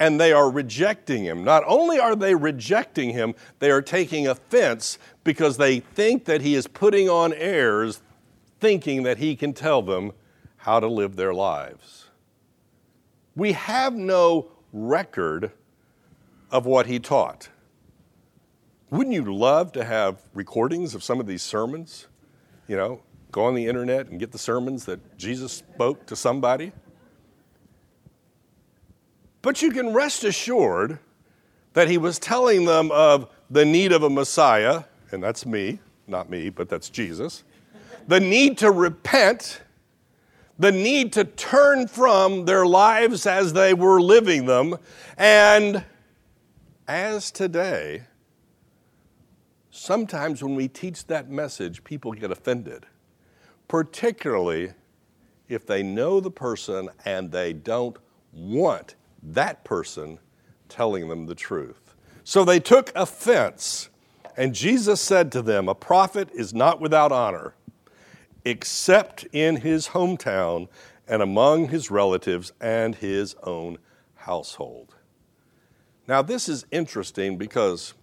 and 0.00 0.20
they 0.20 0.32
are 0.32 0.50
rejecting 0.50 1.24
him. 1.24 1.44
Not 1.44 1.62
only 1.66 1.98
are 1.98 2.16
they 2.16 2.34
rejecting 2.34 3.10
him, 3.10 3.34
they 3.58 3.70
are 3.70 3.82
taking 3.82 4.26
offense 4.26 4.98
because 5.22 5.56
they 5.56 5.80
think 5.80 6.24
that 6.24 6.40
he 6.40 6.54
is 6.54 6.66
putting 6.66 7.08
on 7.08 7.32
airs 7.32 8.00
thinking 8.60 9.02
that 9.04 9.18
he 9.18 9.36
can 9.36 9.52
tell 9.52 9.82
them 9.82 10.12
how 10.56 10.80
to 10.80 10.86
live 10.86 11.16
their 11.16 11.34
lives. 11.34 12.06
We 13.36 13.52
have 13.52 13.94
no 13.94 14.50
record 14.72 15.52
of 16.50 16.66
what 16.66 16.86
he 16.86 16.98
taught. 16.98 17.48
Wouldn't 18.90 19.14
you 19.14 19.34
love 19.34 19.72
to 19.72 19.84
have 19.84 20.22
recordings 20.34 20.94
of 20.94 21.02
some 21.02 21.20
of 21.20 21.26
these 21.26 21.42
sermons? 21.42 22.06
You 22.68 22.76
know, 22.76 23.00
go 23.32 23.44
on 23.44 23.54
the 23.54 23.66
internet 23.66 24.08
and 24.08 24.20
get 24.20 24.32
the 24.32 24.38
sermons 24.38 24.84
that 24.84 25.18
Jesus 25.18 25.52
spoke 25.52 26.06
to 26.06 26.16
somebody? 26.16 26.72
But 29.44 29.60
you 29.60 29.72
can 29.72 29.92
rest 29.92 30.24
assured 30.24 30.98
that 31.74 31.86
he 31.86 31.98
was 31.98 32.18
telling 32.18 32.64
them 32.64 32.90
of 32.90 33.28
the 33.50 33.66
need 33.66 33.92
of 33.92 34.02
a 34.02 34.08
Messiah, 34.08 34.84
and 35.12 35.22
that's 35.22 35.44
me, 35.44 35.80
not 36.06 36.30
me, 36.30 36.48
but 36.48 36.70
that's 36.70 36.88
Jesus, 36.88 37.44
the 38.08 38.20
need 38.20 38.56
to 38.58 38.70
repent, 38.70 39.60
the 40.58 40.72
need 40.72 41.12
to 41.12 41.24
turn 41.24 41.88
from 41.88 42.46
their 42.46 42.64
lives 42.64 43.26
as 43.26 43.52
they 43.52 43.74
were 43.74 44.00
living 44.00 44.46
them, 44.46 44.78
and 45.18 45.84
as 46.88 47.30
today, 47.30 48.04
sometimes 49.70 50.42
when 50.42 50.54
we 50.54 50.68
teach 50.68 51.06
that 51.08 51.28
message, 51.28 51.84
people 51.84 52.12
get 52.12 52.30
offended, 52.30 52.86
particularly 53.68 54.72
if 55.50 55.66
they 55.66 55.82
know 55.82 56.18
the 56.18 56.30
person 56.30 56.88
and 57.04 57.30
they 57.30 57.52
don't 57.52 57.98
want 58.32 58.94
that 59.24 59.64
person 59.64 60.18
telling 60.68 61.08
them 61.08 61.26
the 61.26 61.34
truth. 61.34 61.94
So 62.24 62.44
they 62.44 62.60
took 62.60 62.90
offense, 62.94 63.88
and 64.36 64.54
Jesus 64.54 65.00
said 65.00 65.30
to 65.32 65.42
them, 65.42 65.68
A 65.68 65.74
prophet 65.74 66.30
is 66.34 66.54
not 66.54 66.80
without 66.80 67.12
honor, 67.12 67.54
except 68.44 69.26
in 69.32 69.56
his 69.56 69.88
hometown 69.88 70.68
and 71.06 71.22
among 71.22 71.68
his 71.68 71.90
relatives 71.90 72.52
and 72.60 72.94
his 72.94 73.34
own 73.42 73.78
household. 74.14 74.94
Now, 76.06 76.22
this 76.22 76.48
is 76.48 76.66
interesting 76.70 77.38
because, 77.38 77.94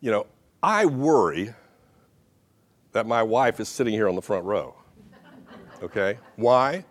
you 0.00 0.10
know, 0.10 0.26
I 0.62 0.86
worry 0.86 1.54
that 2.92 3.06
my 3.06 3.22
wife 3.22 3.60
is 3.60 3.68
sitting 3.68 3.92
here 3.92 4.08
on 4.08 4.14
the 4.14 4.22
front 4.22 4.44
row. 4.44 4.74
Okay? 5.82 6.18
Why? 6.36 6.84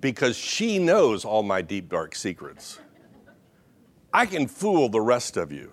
Because 0.00 0.36
she 0.36 0.78
knows 0.78 1.24
all 1.24 1.42
my 1.42 1.62
deep, 1.62 1.88
dark 1.88 2.14
secrets. 2.14 2.78
I 4.12 4.26
can 4.26 4.46
fool 4.46 4.88
the 4.88 5.00
rest 5.00 5.36
of 5.36 5.52
you. 5.52 5.72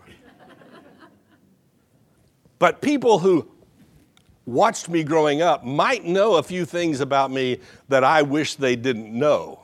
But 2.60 2.82
people 2.82 3.20
who 3.20 3.48
watched 4.46 4.90
me 4.90 5.04
growing 5.04 5.42
up 5.42 5.64
might 5.64 6.06
know 6.06 6.36
a 6.36 6.44
few 6.44 6.66
things 6.66 7.02
about 7.02 7.32
me 7.32 7.60
that 7.90 8.04
I 8.04 8.22
wish 8.22 8.56
they 8.56 8.76
didn't 8.76 9.12
know. 9.12 9.60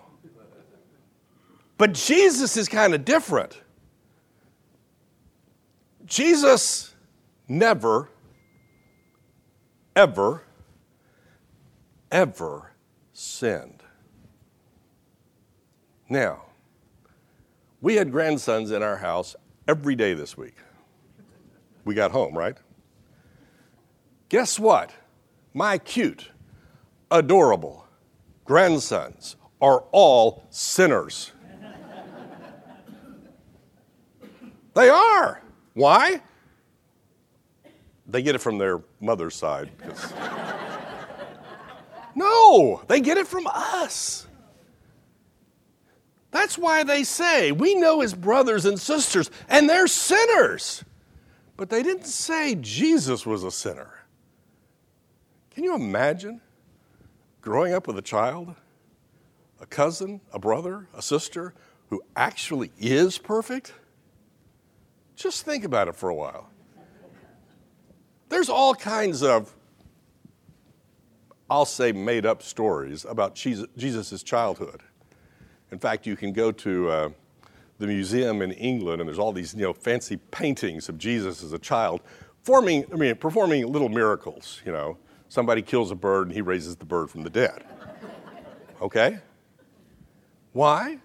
But 1.77 1.94
Jesus 1.94 2.58
is 2.58 2.68
kind 2.68 2.94
of 2.94 3.06
different. 3.06 3.60
Jesus 6.06 6.94
never, 7.48 8.10
ever, 9.96 10.44
ever 12.12 12.72
sinned. 13.13 13.82
Now, 16.12 16.41
we 17.80 17.96
had 17.96 18.12
grandsons 18.12 18.72
in 18.72 18.84
our 18.84 18.98
house 18.98 19.34
every 19.65 19.96
day 19.96 20.13
this 20.13 20.36
week. 20.36 20.58
We 21.86 21.96
got 21.96 22.12
home, 22.12 22.38
right? 22.38 22.58
Guess 24.27 24.60
what? 24.60 24.91
My 25.53 25.77
cute, 25.77 26.30
adorable 27.10 27.88
grandsons 28.44 29.38
are 29.62 29.86
all 29.94 30.44
sinners. 30.50 31.32
they 34.74 34.89
are. 34.89 35.41
Why? 35.75 36.22
They 38.06 38.22
get 38.22 38.36
it 38.36 38.39
from 38.39 38.58
their 38.58 38.82
mother's 39.00 39.36
side. 39.36 39.72
no, 42.15 42.82
they 42.89 43.00
get 43.00 43.18
it 43.18 43.27
from 43.27 43.48
us. 43.48 44.27
That's 46.31 46.57
why 46.57 46.83
they 46.83 47.03
say, 47.03 47.51
we 47.51 47.75
know 47.75 48.00
his 48.00 48.13
brothers 48.13 48.65
and 48.65 48.79
sisters, 48.79 49.29
and 49.50 49.69
they're 49.69 49.88
sinners. 49.88 50.83
But 51.57 51.69
they 51.69 51.83
didn't 51.83 52.07
say 52.07 52.55
Jesus 52.55 53.25
was 53.25 53.43
a 53.43 53.51
sinner. 53.51 54.05
Can 55.53 55.65
you 55.65 55.75
imagine 55.75 56.41
growing 57.41 57.73
up 57.73 57.85
with 57.85 57.97
a 57.97 58.01
child, 58.01 58.55
a 59.59 59.65
cousin, 59.65 60.21
a 60.31 60.39
brother, 60.39 60.88
a 60.95 61.01
sister 61.01 61.53
who 61.89 62.01
actually 62.15 62.71
is 62.79 63.17
perfect? 63.17 63.73
Just 65.17 65.43
think 65.43 65.65
about 65.65 65.89
it 65.89 65.95
for 65.95 66.09
a 66.09 66.15
while. 66.15 66.50
There's 68.29 68.50
all 68.50 68.73
kinds 68.73 69.21
of, 69.21 69.53
I'll 71.50 71.65
say, 71.65 71.91
made 71.91 72.25
up 72.25 72.41
stories 72.41 73.03
about 73.03 73.35
Jesus' 73.35 74.23
childhood. 74.23 74.81
In 75.71 75.79
fact, 75.79 76.05
you 76.05 76.15
can 76.15 76.33
go 76.33 76.51
to 76.51 76.89
uh, 76.89 77.09
the 77.79 77.87
museum 77.87 78.41
in 78.41 78.51
England, 78.51 79.01
and 79.01 79.07
there's 79.07 79.19
all 79.19 79.31
these 79.31 79.53
you 79.53 79.61
know 79.61 79.73
fancy 79.73 80.17
paintings 80.17 80.89
of 80.89 80.97
Jesus 80.97 81.43
as 81.43 81.53
a 81.53 81.59
child, 81.59 82.01
forming, 82.43 82.85
I 82.91 82.95
mean, 82.95 83.15
performing 83.15 83.71
little 83.71 83.89
miracles. 83.89 84.61
You 84.65 84.71
know, 84.71 84.97
somebody 85.29 85.61
kills 85.61 85.91
a 85.91 85.95
bird 85.95 86.27
and 86.27 86.35
he 86.35 86.41
raises 86.41 86.75
the 86.75 86.85
bird 86.85 87.09
from 87.09 87.23
the 87.23 87.29
dead. 87.29 87.63
Okay? 88.81 89.19
Why? 90.53 90.99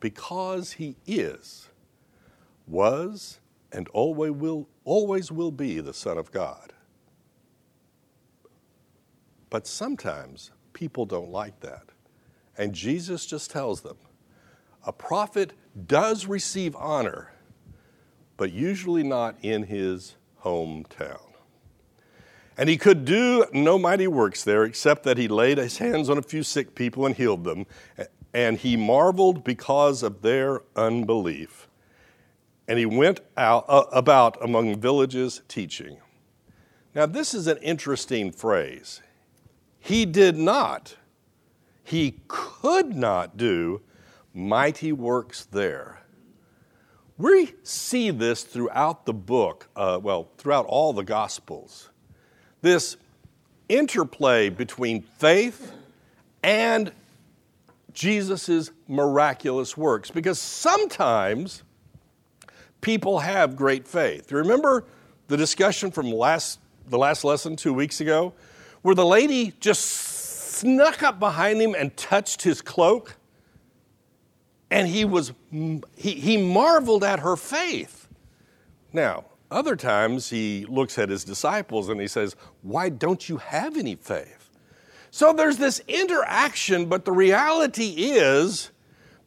Because 0.00 0.72
he 0.72 0.96
is, 1.06 1.68
was, 2.66 3.40
and 3.72 3.88
always 3.88 4.32
will, 4.32 4.68
always 4.84 5.32
will 5.32 5.50
be 5.50 5.80
the 5.80 5.94
Son 5.94 6.18
of 6.18 6.30
God. 6.30 6.72
But 9.50 9.66
sometimes 9.66 10.52
people 10.72 11.04
don't 11.04 11.30
like 11.30 11.60
that. 11.60 11.84
And 12.56 12.72
Jesus 12.72 13.26
just 13.26 13.50
tells 13.50 13.80
them, 13.80 13.96
a 14.84 14.92
prophet 14.92 15.52
does 15.86 16.26
receive 16.26 16.74
honor, 16.76 17.32
but 18.36 18.52
usually 18.52 19.02
not 19.02 19.36
in 19.42 19.64
his 19.64 20.16
hometown. 20.44 21.20
And 22.56 22.68
he 22.68 22.76
could 22.76 23.04
do 23.04 23.46
no 23.52 23.78
mighty 23.78 24.06
works 24.06 24.44
there, 24.44 24.64
except 24.64 25.04
that 25.04 25.18
he 25.18 25.26
laid 25.26 25.58
his 25.58 25.78
hands 25.78 26.10
on 26.10 26.18
a 26.18 26.22
few 26.22 26.42
sick 26.42 26.74
people 26.74 27.06
and 27.06 27.16
healed 27.16 27.44
them. 27.44 27.66
And 28.34 28.58
he 28.58 28.76
marveled 28.76 29.44
because 29.44 30.02
of 30.02 30.22
their 30.22 30.62
unbelief. 30.76 31.68
And 32.68 32.78
he 32.78 32.86
went 32.86 33.20
out, 33.36 33.64
uh, 33.68 33.84
about 33.92 34.42
among 34.42 34.80
villages 34.80 35.42
teaching. 35.48 35.98
Now, 36.94 37.06
this 37.06 37.34
is 37.34 37.46
an 37.46 37.58
interesting 37.58 38.32
phrase. 38.32 39.00
He 39.78 40.04
did 40.04 40.36
not, 40.36 40.96
he 41.82 42.20
could 42.28 42.94
not 42.94 43.36
do 43.36 43.80
mighty 44.34 44.92
works 44.92 45.44
there. 45.44 46.02
We 47.18 47.52
see 47.62 48.10
this 48.10 48.42
throughout 48.42 49.06
the 49.06 49.12
book, 49.12 49.68
uh, 49.76 50.00
well, 50.02 50.28
throughout 50.38 50.66
all 50.66 50.92
the 50.92 51.04
Gospels. 51.04 51.90
This 52.62 52.96
interplay 53.68 54.48
between 54.48 55.02
faith 55.02 55.72
and 56.42 56.92
Jesus' 57.92 58.70
miraculous 58.88 59.76
works. 59.76 60.10
Because 60.10 60.38
sometimes 60.38 61.62
people 62.80 63.20
have 63.20 63.56
great 63.56 63.86
faith. 63.86 64.32
Remember 64.32 64.84
the 65.28 65.36
discussion 65.36 65.90
from 65.90 66.10
last, 66.10 66.58
the 66.88 66.98
last 66.98 67.24
lesson 67.24 67.56
two 67.56 67.72
weeks 67.72 68.00
ago, 68.00 68.32
where 68.82 68.94
the 68.94 69.06
lady 69.06 69.52
just 69.60 69.82
snuck 69.82 71.02
up 71.02 71.18
behind 71.18 71.60
him 71.60 71.74
and 71.74 71.96
touched 71.96 72.42
his 72.42 72.60
cloak? 72.60 73.16
And 74.72 74.88
he 74.88 75.04
was 75.04 75.32
he, 75.50 76.12
he 76.12 76.36
marveled 76.38 77.04
at 77.04 77.20
her 77.20 77.36
faith. 77.36 78.08
Now 78.92 79.26
other 79.50 79.76
times 79.76 80.30
he 80.30 80.64
looks 80.66 80.98
at 80.98 81.10
his 81.10 81.24
disciples 81.24 81.90
and 81.90 82.00
he 82.00 82.08
says 82.08 82.34
why 82.62 82.88
don't 82.88 83.28
you 83.28 83.36
have 83.36 83.76
any 83.76 83.96
faith? 83.96 84.50
So 85.10 85.34
there's 85.34 85.58
this 85.58 85.82
interaction 85.86 86.86
but 86.86 87.04
the 87.04 87.12
reality 87.12 87.90
is 87.98 88.70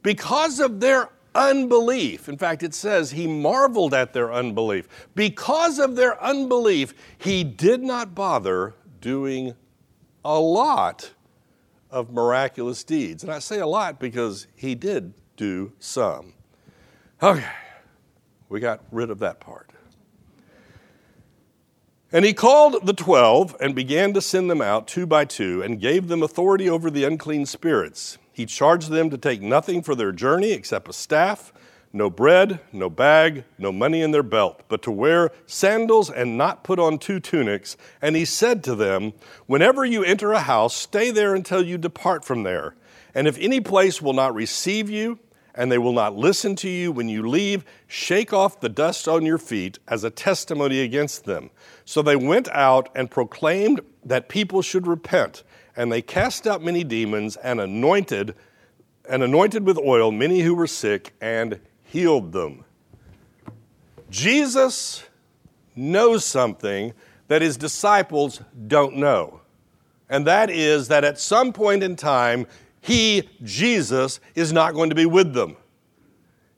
because 0.02 0.58
of 0.58 0.80
their 0.80 1.10
unbelief 1.34 2.28
in 2.28 2.36
fact 2.36 2.64
it 2.64 2.74
says 2.74 3.12
he 3.12 3.28
marveled 3.28 3.94
at 3.94 4.12
their 4.12 4.32
unbelief. 4.32 4.88
Because 5.14 5.78
of 5.78 5.94
their 5.94 6.20
unbelief 6.22 6.92
he 7.18 7.44
did 7.44 7.84
not 7.84 8.16
bother 8.16 8.74
doing 9.00 9.54
a 10.24 10.40
lot 10.40 11.12
of 11.88 12.12
miraculous 12.12 12.82
deeds. 12.82 13.22
And 13.22 13.30
i 13.30 13.38
say 13.38 13.60
a 13.60 13.66
lot 13.66 14.00
because 14.00 14.48
he 14.56 14.74
did 14.74 15.14
do 15.36 15.72
some. 15.78 16.32
Okay, 17.22 17.46
we 18.48 18.60
got 18.60 18.82
rid 18.90 19.10
of 19.10 19.18
that 19.20 19.40
part. 19.40 19.70
And 22.12 22.24
he 22.24 22.32
called 22.32 22.86
the 22.86 22.92
twelve 22.92 23.56
and 23.60 23.74
began 23.74 24.12
to 24.14 24.20
send 24.20 24.48
them 24.48 24.62
out 24.62 24.86
two 24.86 25.06
by 25.06 25.24
two 25.24 25.62
and 25.62 25.80
gave 25.80 26.08
them 26.08 26.22
authority 26.22 26.68
over 26.68 26.90
the 26.90 27.04
unclean 27.04 27.46
spirits. 27.46 28.16
He 28.32 28.46
charged 28.46 28.90
them 28.90 29.10
to 29.10 29.18
take 29.18 29.42
nothing 29.42 29.82
for 29.82 29.94
their 29.94 30.12
journey 30.12 30.52
except 30.52 30.88
a 30.88 30.92
staff, 30.92 31.52
no 31.92 32.10
bread, 32.10 32.60
no 32.72 32.90
bag, 32.90 33.44
no 33.58 33.72
money 33.72 34.02
in 34.02 34.10
their 34.10 34.22
belt, 34.22 34.62
but 34.68 34.82
to 34.82 34.90
wear 34.90 35.30
sandals 35.46 36.10
and 36.10 36.36
not 36.36 36.62
put 36.62 36.78
on 36.78 36.98
two 36.98 37.18
tunics. 37.18 37.76
And 38.02 38.14
he 38.14 38.24
said 38.24 38.62
to 38.64 38.74
them, 38.74 39.14
Whenever 39.46 39.84
you 39.84 40.04
enter 40.04 40.32
a 40.32 40.40
house, 40.40 40.76
stay 40.76 41.10
there 41.10 41.34
until 41.34 41.64
you 41.64 41.78
depart 41.78 42.24
from 42.24 42.42
there. 42.42 42.76
And 43.14 43.26
if 43.26 43.38
any 43.38 43.60
place 43.60 44.02
will 44.02 44.12
not 44.12 44.34
receive 44.34 44.90
you, 44.90 45.18
and 45.56 45.72
they 45.72 45.78
will 45.78 45.92
not 45.92 46.14
listen 46.14 46.54
to 46.56 46.68
you 46.68 46.92
when 46.92 47.08
you 47.08 47.26
leave, 47.26 47.64
shake 47.86 48.32
off 48.32 48.60
the 48.60 48.68
dust 48.68 49.08
on 49.08 49.24
your 49.24 49.38
feet 49.38 49.78
as 49.88 50.04
a 50.04 50.10
testimony 50.10 50.80
against 50.80 51.24
them. 51.24 51.50
So 51.84 52.02
they 52.02 52.16
went 52.16 52.48
out 52.50 52.90
and 52.94 53.10
proclaimed 53.10 53.80
that 54.04 54.28
people 54.28 54.60
should 54.60 54.86
repent, 54.86 55.42
and 55.74 55.90
they 55.90 56.02
cast 56.02 56.46
out 56.46 56.62
many 56.62 56.84
demons 56.84 57.36
and 57.36 57.60
anointed 57.60 58.34
and 59.08 59.22
anointed 59.22 59.64
with 59.64 59.78
oil 59.78 60.10
many 60.10 60.40
who 60.40 60.54
were 60.54 60.66
sick 60.66 61.14
and 61.20 61.60
healed 61.84 62.32
them. 62.32 62.64
Jesus 64.10 65.04
knows 65.74 66.24
something 66.24 66.92
that 67.28 67.42
his 67.42 67.56
disciples 67.56 68.40
don't 68.66 68.96
know. 68.96 69.40
And 70.08 70.26
that 70.26 70.50
is 70.50 70.88
that 70.88 71.04
at 71.04 71.18
some 71.18 71.52
point 71.52 71.82
in 71.82 71.96
time, 71.96 72.46
he, 72.86 73.28
Jesus, 73.42 74.20
is 74.34 74.52
not 74.52 74.74
going 74.74 74.90
to 74.90 74.96
be 74.96 75.06
with 75.06 75.32
them. 75.32 75.56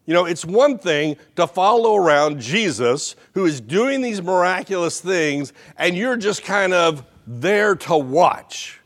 You 0.05 0.15
know, 0.15 0.27
it's 0.27 0.45
one 0.45 0.79
thing 0.79 1.17
to 1.37 1.47
follow 1.47 1.97
around 1.97 2.41
Jesus 2.41 3.17
who 3.33 3.47
is 3.47 3.61
doing 3.61 4.03
these 4.03 4.21
miraculous 4.21 5.01
things, 5.01 5.53
and 5.77 5.97
you're 5.97 6.17
just 6.17 6.45
kind 6.45 6.75
of 6.75 7.05
there 7.27 7.75
to 7.77 7.97
watch. 7.97 8.81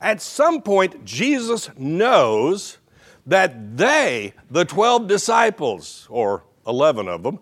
At 0.00 0.20
some 0.20 0.62
point, 0.62 1.04
Jesus 1.04 1.70
knows 1.76 2.78
that 3.26 3.76
they, 3.76 4.32
the 4.50 4.64
12 4.64 5.08
disciples, 5.08 6.06
or 6.08 6.44
11 6.66 7.08
of 7.08 7.22
them, 7.24 7.40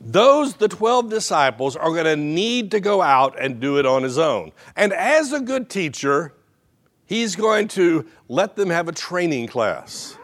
those, 0.00 0.54
the 0.54 0.68
12 0.68 1.08
disciples, 1.08 1.76
are 1.76 1.90
going 1.90 2.04
to 2.04 2.16
need 2.16 2.70
to 2.72 2.80
go 2.80 3.00
out 3.00 3.40
and 3.40 3.58
do 3.58 3.78
it 3.78 3.86
on 3.86 4.02
his 4.02 4.18
own. 4.18 4.52
And 4.76 4.92
as 4.92 5.32
a 5.32 5.40
good 5.40 5.70
teacher, 5.70 6.34
he's 7.06 7.36
going 7.36 7.68
to 7.68 8.06
let 8.28 8.56
them 8.56 8.70
have 8.70 8.88
a 8.88 8.92
training 8.92 9.46
class. 9.46 10.16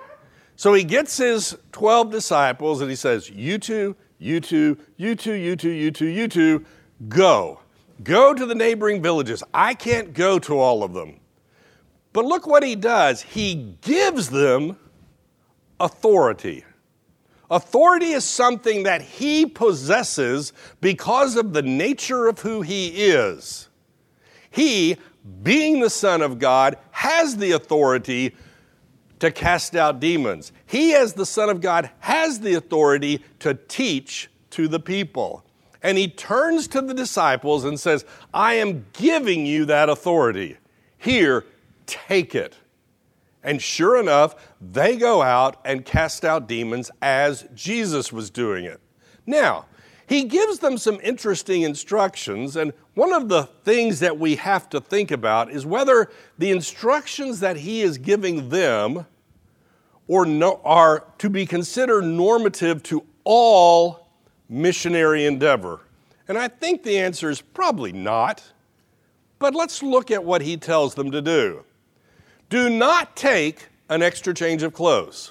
So 0.56 0.74
he 0.74 0.84
gets 0.84 1.16
his 1.16 1.56
12 1.72 2.10
disciples 2.10 2.80
and 2.80 2.90
he 2.90 2.96
says, 2.96 3.30
You 3.30 3.58
two, 3.58 3.96
you 4.18 4.40
two, 4.40 4.76
you 4.96 5.14
two, 5.14 5.32
you 5.32 5.56
two, 5.56 5.70
you 5.70 5.90
two, 5.90 6.06
you 6.06 6.28
two, 6.28 6.64
go. 7.08 7.60
Go 8.02 8.34
to 8.34 8.46
the 8.46 8.54
neighboring 8.54 9.02
villages. 9.02 9.42
I 9.52 9.74
can't 9.74 10.12
go 10.12 10.38
to 10.40 10.58
all 10.58 10.82
of 10.82 10.92
them. 10.92 11.20
But 12.12 12.24
look 12.24 12.46
what 12.46 12.62
he 12.62 12.76
does. 12.76 13.22
He 13.22 13.76
gives 13.82 14.30
them 14.30 14.76
authority. 15.78 16.64
Authority 17.50 18.12
is 18.12 18.24
something 18.24 18.84
that 18.84 19.02
he 19.02 19.44
possesses 19.44 20.52
because 20.80 21.36
of 21.36 21.52
the 21.52 21.62
nature 21.62 22.28
of 22.28 22.38
who 22.38 22.62
he 22.62 22.88
is. 22.88 23.68
He, 24.50 24.96
being 25.42 25.80
the 25.80 25.90
Son 25.90 26.22
of 26.22 26.38
God, 26.38 26.76
has 26.90 27.36
the 27.36 27.52
authority 27.52 28.34
to 29.18 29.30
cast 29.30 29.76
out 29.76 30.00
demons. 30.00 30.52
He, 30.66 30.94
as 30.94 31.14
the 31.14 31.26
Son 31.26 31.48
of 31.48 31.60
God, 31.60 31.90
has 32.00 32.40
the 32.40 32.54
authority 32.54 33.22
to 33.40 33.54
teach 33.54 34.30
to 34.50 34.66
the 34.66 34.80
people. 34.80 35.44
And 35.82 35.96
he 35.96 36.08
turns 36.08 36.68
to 36.68 36.80
the 36.82 36.94
disciples 36.94 37.64
and 37.64 37.78
says, 37.78 38.04
I 38.34 38.54
am 38.54 38.86
giving 38.92 39.46
you 39.46 39.64
that 39.66 39.88
authority. 39.88 40.58
Here, 40.98 41.44
take 41.86 42.34
it. 42.34 42.56
And 43.42 43.62
sure 43.62 43.98
enough, 43.98 44.34
they 44.60 44.96
go 44.96 45.22
out 45.22 45.56
and 45.64 45.84
cast 45.84 46.24
out 46.24 46.46
demons 46.46 46.90
as 47.00 47.46
Jesus 47.54 48.12
was 48.12 48.28
doing 48.28 48.66
it. 48.66 48.80
Now, 49.26 49.66
he 50.10 50.24
gives 50.24 50.58
them 50.58 50.76
some 50.76 50.98
interesting 51.04 51.62
instructions, 51.62 52.56
and 52.56 52.72
one 52.94 53.12
of 53.12 53.28
the 53.28 53.44
things 53.44 54.00
that 54.00 54.18
we 54.18 54.34
have 54.34 54.68
to 54.70 54.80
think 54.80 55.12
about 55.12 55.52
is 55.52 55.64
whether 55.64 56.10
the 56.36 56.50
instructions 56.50 57.38
that 57.38 57.58
he 57.58 57.82
is 57.82 57.96
giving 57.96 58.48
them 58.48 59.06
or 60.08 60.26
no, 60.26 60.60
are 60.64 61.04
to 61.18 61.30
be 61.30 61.46
considered 61.46 62.02
normative 62.02 62.82
to 62.82 63.06
all 63.22 64.08
missionary 64.48 65.26
endeavor. 65.26 65.82
And 66.26 66.36
I 66.36 66.48
think 66.48 66.82
the 66.82 66.98
answer 66.98 67.30
is 67.30 67.40
probably 67.40 67.92
not. 67.92 68.42
But 69.38 69.54
let's 69.54 69.80
look 69.80 70.10
at 70.10 70.24
what 70.24 70.42
he 70.42 70.56
tells 70.56 70.96
them 70.96 71.12
to 71.12 71.22
do. 71.22 71.64
Do 72.48 72.68
not 72.68 73.14
take 73.14 73.68
an 73.88 74.02
extra 74.02 74.34
change 74.34 74.64
of 74.64 74.72
clothes. 74.72 75.30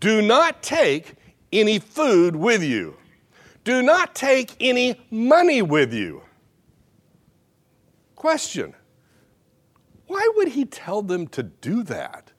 Do 0.00 0.20
not 0.20 0.64
take 0.64 1.14
any 1.52 1.78
food 1.78 2.34
with 2.34 2.64
you. 2.64 2.96
Do 3.64 3.82
not 3.82 4.14
take 4.14 4.56
any 4.60 5.00
money 5.10 5.62
with 5.62 5.92
you. 5.92 6.22
Question 8.16 8.74
Why 10.06 10.28
would 10.36 10.48
he 10.48 10.64
tell 10.64 11.02
them 11.02 11.26
to 11.28 11.42
do 11.42 11.82
that? 11.84 12.32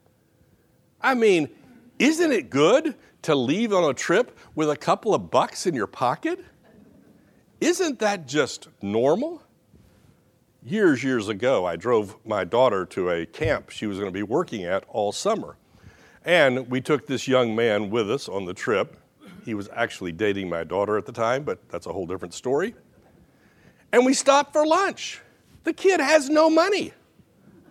I 1.01 1.13
mean, 1.13 1.49
isn't 1.99 2.31
it 2.31 2.49
good 2.49 2.95
to 3.23 3.35
leave 3.35 3.73
on 3.73 3.89
a 3.89 3.93
trip 3.93 4.37
with 4.55 4.69
a 4.69 4.75
couple 4.75 5.13
of 5.13 5.29
bucks 5.31 5.65
in 5.65 5.73
your 5.73 5.87
pocket? 5.87 6.43
Isn't 7.59 7.99
that 7.99 8.27
just 8.27 8.67
normal? 8.81 9.41
Years, 10.65 11.03
years 11.03 11.27
ago, 11.27 11.65
I 11.65 11.75
drove 11.75 12.15
my 12.25 12.43
daughter 12.45 12.85
to 12.87 13.09
a 13.09 13.25
camp 13.25 13.69
she 13.69 13.85
was 13.85 13.97
going 13.97 14.09
to 14.09 14.13
be 14.13 14.23
working 14.23 14.63
at 14.63 14.85
all 14.87 15.11
summer. 15.11 15.57
And 16.25 16.69
we 16.69 16.79
took 16.79 17.07
this 17.07 17.27
young 17.27 17.53
man 17.55 17.89
with 17.89 18.09
us 18.09 18.29
on 18.29 18.45
the 18.45 18.53
trip. 18.53 18.97
He 19.43 19.53
was 19.53 19.69
actually 19.73 20.11
dating 20.11 20.49
my 20.49 20.63
daughter 20.63 20.97
at 20.97 21.05
the 21.05 21.11
time, 21.11 21.43
but 21.43 21.59
that's 21.69 21.85
a 21.85 21.93
whole 21.93 22.05
different 22.05 22.33
story. 22.33 22.75
And 23.91 24.05
we 24.05 24.13
stopped 24.13 24.53
for 24.53 24.65
lunch. 24.65 25.21
The 25.63 25.73
kid 25.73 25.99
has 25.99 26.29
no 26.29 26.49
money. 26.49 26.93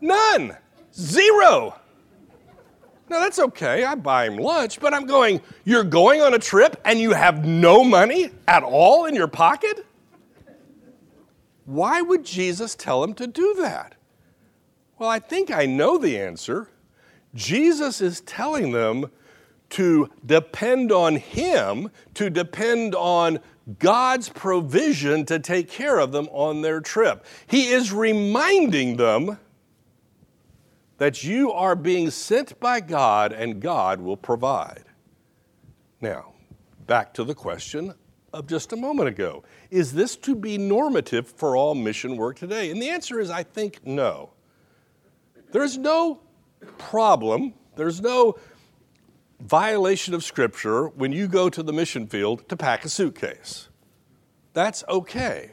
None. 0.01 0.57
Zero. 0.95 1.79
Now 3.09 3.21
that's 3.21 3.39
okay. 3.39 3.85
I 3.85 3.95
buy 3.95 4.27
him 4.27 4.37
lunch, 4.37 4.81
but 4.81 4.95
I'm 4.95 5.07
going, 5.07 5.41
you're 5.65 5.85
going 5.85 6.23
on 6.23 6.35
a 6.35 6.39
trip 6.39 6.81
and 6.85 6.99
you 6.99 7.13
have 7.13 7.45
no 7.45 7.85
money 7.85 8.31
at 8.49 8.63
all 8.63 9.05
in 9.07 9.15
your 9.15 9.29
pocket? 9.29 9.85
Why 11.65 12.03
would 12.03 12.25
Jesus 12.25 12.75
tell 12.75 13.05
him 13.05 13.15
to 13.15 13.27
do 13.27 13.55
that? 13.61 13.95
Well, 14.99 15.09
I 15.09 15.19
think 15.19 15.51
I 15.51 15.67
know 15.67 15.99
the 15.99 16.19
answer. 16.19 16.69
Jesus 17.35 18.01
is 18.01 18.21
telling 18.23 18.73
them 18.73 19.11
to 19.73 20.11
depend 20.25 20.93
on 20.93 21.17
Him, 21.17 21.91
to 22.15 22.31
depend 22.31 22.95
on 22.95 23.41
God's 23.79 24.29
provision 24.29 25.25
to 25.27 25.39
take 25.39 25.69
care 25.69 25.99
of 25.99 26.13
them 26.13 26.29
on 26.33 26.63
their 26.63 26.81
trip. 26.81 27.25
He 27.47 27.69
is 27.69 27.93
reminding 27.93 28.97
them 28.97 29.39
that 30.99 31.25
you 31.25 31.53
are 31.53 31.75
being 31.75 32.11
sent 32.11 32.59
by 32.61 32.81
God 32.81 33.33
and 33.33 33.61
God 33.61 34.01
will 34.01 34.17
provide. 34.17 34.85
Now, 36.01 36.35
back 36.87 37.15
to 37.15 37.25
the 37.25 37.35
question 37.35 37.95
of 38.33 38.47
just 38.47 38.73
a 38.73 38.77
moment 38.77 39.09
ago 39.09 39.45
Is 39.71 39.93
this 39.93 40.17
to 40.19 40.35
be 40.35 40.59
normative 40.59 41.27
for 41.27 41.57
all 41.57 41.75
mission 41.75 42.17
work 42.17 42.37
today? 42.37 42.71
And 42.71 42.81
the 42.81 42.89
answer 42.89 43.21
is 43.21 43.31
I 43.31 43.43
think 43.43 43.87
no. 43.87 44.31
There's 45.53 45.77
no 45.77 46.21
problem, 46.79 47.55
there's 47.77 48.01
no 48.01 48.37
violation 49.43 50.15
of 50.15 50.25
Scripture 50.25 50.89
when 50.89 51.13
you 51.13 51.27
go 51.27 51.51
to 51.51 51.63
the 51.63 51.73
mission 51.73 52.07
field 52.07 52.49
to 52.49 52.57
pack 52.57 52.85
a 52.85 52.89
suitcase. 52.89 53.69
That's 54.53 54.85
okay. 54.89 55.53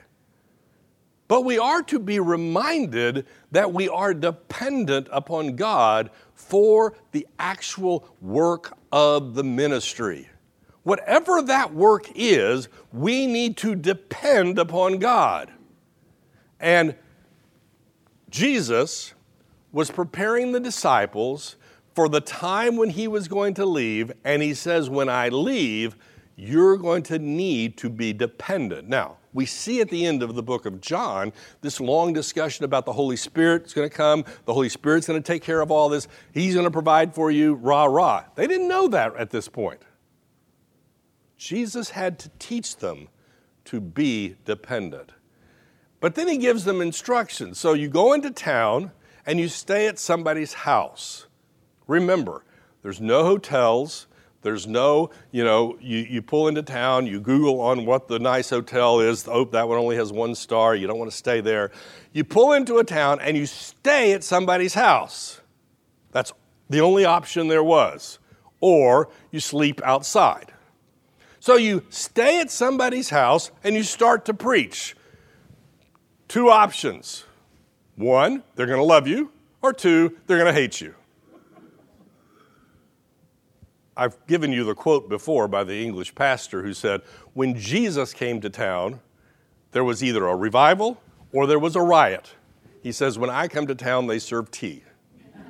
But 1.27 1.45
we 1.45 1.59
are 1.59 1.83
to 1.83 1.99
be 1.99 2.19
reminded 2.19 3.27
that 3.51 3.71
we 3.71 3.87
are 3.87 4.13
dependent 4.13 5.07
upon 5.11 5.55
God 5.55 6.09
for 6.33 6.95
the 7.11 7.27
actual 7.37 8.07
work 8.19 8.75
of 8.91 9.35
the 9.35 9.43
ministry. 9.43 10.29
Whatever 10.83 11.41
that 11.43 11.73
work 11.73 12.07
is, 12.15 12.67
we 12.91 13.27
need 13.27 13.57
to 13.57 13.75
depend 13.75 14.57
upon 14.57 14.97
God. 14.97 15.51
And 16.59 16.95
Jesus 18.29 19.13
was 19.71 19.91
preparing 19.91 20.51
the 20.51 20.59
disciples 20.59 21.57
for 21.99 22.07
the 22.07 22.21
time 22.21 22.77
when 22.77 22.91
he 22.91 23.09
was 23.09 23.27
going 23.27 23.53
to 23.53 23.65
leave, 23.65 24.09
and 24.23 24.41
he 24.41 24.53
says, 24.53 24.89
When 24.89 25.09
I 25.09 25.27
leave, 25.27 25.97
you're 26.37 26.77
going 26.77 27.03
to 27.03 27.19
need 27.19 27.75
to 27.75 27.89
be 27.89 28.13
dependent. 28.13 28.87
Now, 28.87 29.17
we 29.33 29.45
see 29.45 29.81
at 29.81 29.89
the 29.89 30.05
end 30.05 30.23
of 30.23 30.33
the 30.33 30.41
book 30.41 30.65
of 30.65 30.79
John 30.79 31.33
this 31.59 31.81
long 31.81 32.13
discussion 32.13 32.63
about 32.63 32.85
the 32.85 32.93
Holy 32.93 33.17
Spirit 33.17 33.65
is 33.65 33.73
going 33.73 33.89
to 33.89 33.93
come, 33.93 34.23
the 34.45 34.53
Holy 34.53 34.69
Spirit's 34.69 35.07
going 35.07 35.21
to 35.21 35.27
take 35.27 35.43
care 35.43 35.59
of 35.59 35.71
all 35.71 35.89
this, 35.89 36.07
He's 36.33 36.53
going 36.53 36.63
to 36.63 36.71
provide 36.71 37.13
for 37.13 37.31
you, 37.31 37.55
rah, 37.55 37.83
rah. 37.83 38.23
They 38.35 38.47
didn't 38.47 38.69
know 38.69 38.87
that 38.87 39.17
at 39.17 39.31
this 39.31 39.49
point. 39.49 39.81
Jesus 41.35 41.89
had 41.89 42.17
to 42.19 42.29
teach 42.39 42.77
them 42.77 43.09
to 43.65 43.81
be 43.81 44.37
dependent. 44.45 45.11
But 45.99 46.15
then 46.15 46.29
he 46.29 46.37
gives 46.37 46.63
them 46.63 46.79
instructions. 46.79 47.59
So 47.59 47.73
you 47.73 47.89
go 47.89 48.13
into 48.13 48.31
town 48.31 48.93
and 49.25 49.37
you 49.37 49.49
stay 49.49 49.85
at 49.87 49.99
somebody's 49.99 50.53
house. 50.53 51.25
Remember, 51.89 52.43
there's 52.83 53.01
no 53.01 53.25
hotels. 53.25 54.05
There's 54.41 54.67
no, 54.67 55.09
you 55.31 55.43
know, 55.43 55.77
you, 55.81 55.97
you 55.97 56.21
pull 56.21 56.47
into 56.47 56.61
town, 56.61 57.07
you 57.07 57.19
Google 57.19 57.59
on 57.59 57.85
what 57.85 58.07
the 58.07 58.19
nice 58.19 58.51
hotel 58.51 59.01
is. 59.01 59.27
Oh, 59.27 59.43
that 59.45 59.67
one 59.67 59.77
only 59.77 59.97
has 59.97 60.13
one 60.13 60.33
star. 60.35 60.75
You 60.75 60.87
don't 60.87 60.99
want 60.99 61.11
to 61.11 61.17
stay 61.17 61.41
there. 61.41 61.71
You 62.13 62.23
pull 62.23 62.53
into 62.53 62.77
a 62.77 62.83
town 62.85 63.19
and 63.19 63.35
you 63.35 63.45
stay 63.45 64.13
at 64.13 64.23
somebody's 64.23 64.75
house. 64.75 65.41
That's 66.11 66.31
the 66.69 66.79
only 66.79 67.03
option 67.03 67.49
there 67.49 67.63
was. 67.63 68.19
Or 68.61 69.09
you 69.31 69.39
sleep 69.39 69.81
outside. 69.83 70.53
So 71.39 71.55
you 71.55 71.83
stay 71.89 72.39
at 72.39 72.51
somebody's 72.51 73.09
house 73.09 73.51
and 73.63 73.75
you 73.75 73.83
start 73.83 74.25
to 74.25 74.33
preach. 74.33 74.95
Two 76.27 76.49
options 76.49 77.25
one, 77.95 78.43
they're 78.55 78.67
going 78.67 78.79
to 78.79 78.85
love 78.85 79.07
you, 79.07 79.31
or 79.61 79.73
two, 79.73 80.15
they're 80.27 80.37
going 80.37 80.53
to 80.53 80.57
hate 80.57 80.79
you. 80.79 80.95
I've 83.99 84.25
given 84.27 84.53
you 84.53 84.63
the 84.63 84.75
quote 84.75 85.09
before 85.09 85.49
by 85.49 85.65
the 85.65 85.83
English 85.83 86.15
pastor 86.15 86.63
who 86.63 86.73
said, 86.73 87.01
When 87.33 87.53
Jesus 87.59 88.13
came 88.13 88.39
to 88.39 88.49
town, 88.49 89.01
there 89.73 89.83
was 89.83 90.01
either 90.01 90.25
a 90.25 90.37
revival 90.37 91.01
or 91.33 91.45
there 91.45 91.59
was 91.59 91.75
a 91.75 91.81
riot. 91.81 92.33
He 92.81 92.93
says, 92.93 93.19
When 93.19 93.29
I 93.29 93.49
come 93.49 93.67
to 93.67 93.75
town, 93.75 94.07
they 94.07 94.17
serve 94.17 94.51
tea. 94.51 94.83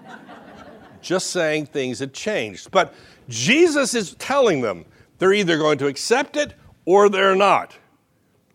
Just 1.03 1.27
saying 1.29 1.67
things 1.67 1.99
had 1.99 2.11
changed. 2.11 2.71
But 2.71 2.95
Jesus 3.29 3.93
is 3.93 4.15
telling 4.15 4.61
them 4.61 4.83
they're 5.19 5.33
either 5.33 5.59
going 5.59 5.77
to 5.77 5.85
accept 5.85 6.35
it 6.35 6.55
or 6.85 7.07
they're 7.07 7.35
not. 7.35 7.77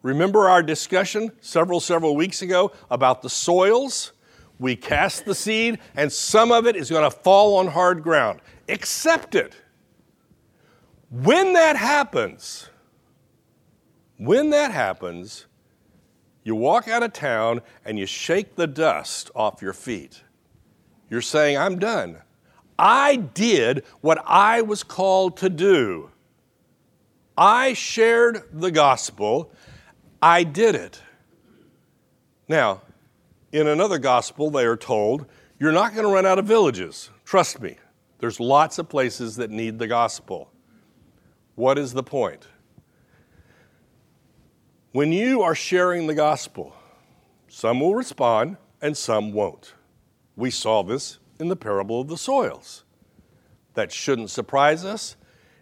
Remember 0.03 0.49
our 0.49 0.63
discussion 0.63 1.31
several, 1.41 1.79
several 1.79 2.17
weeks 2.17 2.43
ago 2.43 2.73
about 2.91 3.23
the 3.23 3.31
soils? 3.31 4.13
We 4.59 4.75
cast 4.75 5.25
the 5.25 5.37
seed, 5.37 5.79
and 5.95 6.13
some 6.13 6.51
of 6.51 6.67
it 6.67 6.75
is 6.75 6.91
going 6.91 7.09
to 7.09 7.17
fall 7.17 7.59
on 7.59 7.69
hard 7.69 8.03
ground. 8.03 8.41
Accept 8.69 9.37
it. 9.37 9.55
When 11.11 11.53
that 11.53 11.77
happens, 11.77 12.69
when 14.17 14.51
that 14.51 14.71
happens, 14.71 15.47
you 16.43 16.55
walk 16.55 16.89
out 16.89 17.03
of 17.03 17.13
town 17.13 17.63
and 17.85 17.99
you 17.99 18.07
shake 18.07 18.57
the 18.57 18.67
dust 18.67 19.31
off 19.35 19.63
your 19.63 19.73
feet. 19.73 20.23
You're 21.09 21.23
saying, 21.23 21.57
I'm 21.57 21.79
done. 21.79 22.23
I 22.79 23.17
did 23.17 23.85
what 24.01 24.23
I 24.27 24.63
was 24.63 24.83
called 24.83 25.37
to 25.39 25.49
do. 25.49 26.11
I 27.37 27.73
shared 27.73 28.43
the 28.53 28.71
gospel. 28.71 29.53
I 30.23 30.45
did 30.45 30.75
it. 30.75 31.01
Now, 32.49 32.83
in 33.53 33.67
another 33.67 33.99
gospel, 33.99 34.51
they 34.51 34.65
are 34.65 34.77
told, 34.77 35.27
You're 35.59 35.73
not 35.73 35.95
going 35.95 36.07
to 36.07 36.13
run 36.13 36.27
out 36.27 36.39
of 36.39 36.45
villages. 36.45 37.11
Trust 37.25 37.61
me, 37.61 37.77
there's 38.19 38.39
lots 38.39 38.79
of 38.79 38.89
places 38.89 39.37
that 39.37 39.51
need 39.51 39.79
the 39.79 39.87
gospel. 39.87 40.51
What 41.55 41.79
is 41.79 41.93
the 41.93 42.03
point? 42.03 42.49
When 44.93 45.13
you 45.13 45.43
are 45.43 45.55
sharing 45.55 46.07
the 46.07 46.15
gospel, 46.15 46.75
some 47.49 47.81
will 47.81 47.95
respond 47.95 48.57
and 48.81 48.97
some 48.97 49.33
won't. 49.33 49.75
We 50.37 50.51
saw 50.51 50.83
this 50.83 51.19
in 51.39 51.49
the 51.49 51.57
parable 51.57 52.01
of 52.01 52.09
the 52.09 52.17
soils. 52.17 52.85
That 53.75 53.93
shouldn't 53.93 54.31
surprise 54.31 54.85
us. 54.85 55.17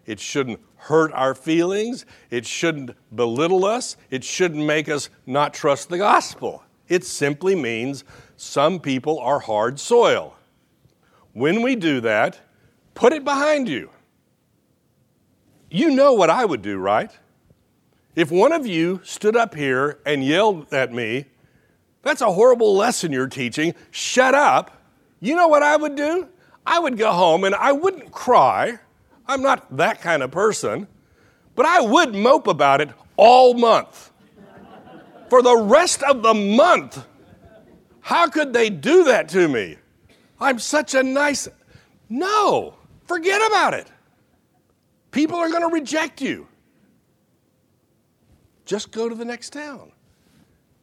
It 0.05 0.19
shouldn't 0.19 0.61
hurt 0.77 1.13
our 1.13 1.35
feelings. 1.35 2.05
It 2.31 2.45
shouldn't 2.47 2.91
belittle 3.15 3.65
us. 3.65 3.97
It 4.11 4.25
shouldn't 4.25 4.65
make 4.65 4.89
us 4.89 5.11
not 5.27 5.55
trust 5.55 5.89
the 5.89 5.99
gospel. 5.99 6.65
It 6.89 7.05
simply 7.05 7.55
means 7.55 8.05
some 8.37 8.81
people 8.81 9.19
are 9.19 9.39
hard 9.39 9.79
soil. 9.79 10.37
When 11.33 11.63
we 11.63 11.77
do 11.77 12.01
that, 12.01 12.41
put 12.95 13.13
it 13.13 13.25
behind 13.25 13.69
you. 13.69 13.91
You 15.73 15.91
know 15.91 16.13
what 16.13 16.29
I 16.29 16.45
would 16.45 16.61
do, 16.61 16.77
right? 16.77 17.11
If 18.15 18.31
one 18.31 18.53
of 18.53 18.67
you 18.67 19.01
stood 19.05 19.35
up 19.35 19.55
here 19.55 20.01
and 20.05 20.23
yelled 20.23 20.71
at 20.75 20.93
me, 20.93 21.25
that's 22.03 22.21
a 22.21 22.31
horrible 22.31 22.77
lesson 22.77 23.11
you're 23.11 23.27
teaching, 23.27 23.75
shut 23.91 24.35
up, 24.35 24.83
you 25.19 25.35
know 25.35 25.49
what 25.49 25.63
I 25.63 25.77
would 25.77 25.95
do? 25.95 26.29
I 26.67 26.79
would 26.79 26.99
go 26.99 27.11
home 27.11 27.45
and 27.45 27.55
I 27.55 27.73
wouldn't 27.73 28.13
cry. 28.13 28.81
I'm 29.27 29.41
not 29.41 29.79
that 29.79 30.03
kind 30.03 30.23
of 30.23 30.31
person, 30.31 30.89
but 31.55 31.65
I 31.65 31.81
would 31.81 32.15
mope 32.15 32.49
about 32.49 32.83
it 32.83 32.91
all 33.17 33.55
month. 33.55 34.13
For 35.31 35.43
the 35.43 35.57
rest 35.57 36.03
of 36.03 36.23
the 36.23 36.35
month. 36.35 37.03
How 38.01 38.29
could 38.29 38.53
they 38.53 38.69
do 38.69 39.05
that 39.05 39.31
to 39.31 39.49
me? 39.49 39.79
I'm 40.39 40.59
such 40.59 40.95
a 40.95 41.03
nice. 41.03 41.49
No, 42.11 42.75
forget 43.07 43.41
about 43.47 43.73
it. 43.73 43.87
People 45.13 45.37
are 45.37 45.51
going 45.51 45.63
to 45.63 45.73
reject 45.73 46.21
you. 46.21 46.49
Just 48.65 48.91
go 48.91 49.09
to 49.09 49.15
the 49.15 49.25
next 49.25 49.51
town. 49.53 49.93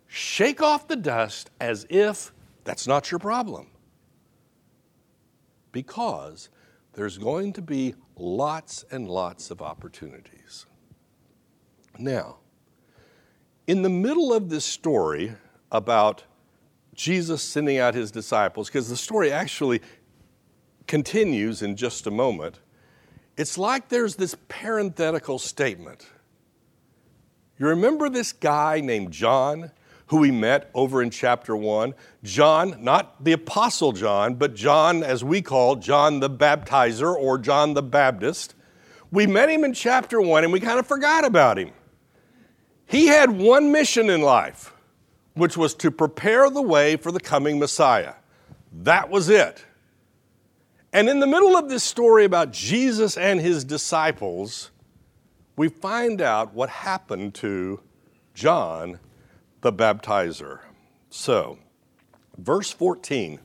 Shake 0.08 0.62
off 0.62 0.88
the 0.88 0.96
dust 0.96 1.50
as 1.60 1.86
if 1.90 2.32
that's 2.64 2.88
not 2.88 3.12
your 3.12 3.20
problem. 3.20 3.68
Because 5.72 6.50
there's 6.94 7.18
going 7.18 7.54
to 7.54 7.62
be 7.62 7.96
lots 8.16 8.86
and 8.92 9.08
lots 9.10 9.52
of 9.52 9.62
opportunities. 9.62 10.66
Now, 11.98 12.38
in 13.68 13.82
the 13.82 13.90
middle 13.90 14.34
of 14.34 14.50
this 14.50 14.66
story 14.66 15.34
about 15.72 16.24
Jesus 16.94 17.42
sending 17.42 17.78
out 17.78 17.94
his 17.94 18.12
disciples, 18.12 18.68
because 18.68 18.90
the 18.90 18.98
story 18.98 19.32
actually 19.32 19.82
continues 20.88 21.62
in 21.62 21.76
just 21.76 22.08
a 22.08 22.12
moment, 22.12 22.60
it's 23.40 23.58
like 23.58 23.88
there's 23.88 24.18
this 24.18 24.36
parenthetical 24.50 25.40
statement. 25.40 26.06
You 27.58 27.68
remember 27.68 28.10
this 28.10 28.34
guy 28.34 28.82
named 28.82 29.14
John 29.14 29.72
who 30.08 30.18
we 30.18 30.30
met 30.30 30.70
over 30.74 31.02
in 31.02 31.10
chapter 31.10 31.56
1? 31.56 31.96
John, 32.22 32.84
not 32.84 33.24
the 33.24 33.32
Apostle 33.32 33.94
John, 33.94 34.36
but 34.36 34.56
John, 34.56 35.04
as 35.04 35.24
we 35.24 35.42
call 35.42 35.78
John 35.78 36.20
the 36.20 36.30
Baptizer 36.30 37.16
or 37.16 37.38
John 37.38 37.76
the 37.76 37.82
Baptist. 37.82 38.56
We 39.10 39.26
met 39.26 39.48
him 39.48 39.64
in 39.64 39.74
chapter 39.74 40.20
1 40.20 40.44
and 40.44 40.52
we 40.52 40.60
kind 40.60 40.78
of 40.78 40.86
forgot 40.86 41.24
about 41.24 41.58
him. 41.58 41.72
He 42.88 43.08
had 43.08 43.32
one 43.32 43.72
mission 43.72 44.10
in 44.10 44.22
life, 44.22 44.74
which 45.36 45.56
was 45.56 45.74
to 45.76 45.92
prepare 45.92 46.50
the 46.50 46.62
way 46.62 46.98
for 46.98 47.14
the 47.14 47.22
coming 47.22 47.58
Messiah. 47.58 48.16
That 48.74 49.10
was 49.10 49.30
it. 49.30 49.64
And 50.92 51.08
in 51.08 51.20
the 51.20 51.28
middle 51.28 51.56
of 51.56 51.70
this 51.70 51.84
story 51.84 52.26
about 52.26 52.52
Jesus 52.52 53.16
and 53.18 53.40
his 53.40 53.64
disciples, 53.64 54.72
we 55.56 55.70
find 55.70 56.22
out 56.22 56.54
what 56.54 56.70
happened 56.70 57.36
to 57.36 57.80
John 58.34 59.00
the 59.62 59.74
baptizer. 59.74 60.60
So, 61.10 61.60
verse 62.38 62.72
14 62.72 63.40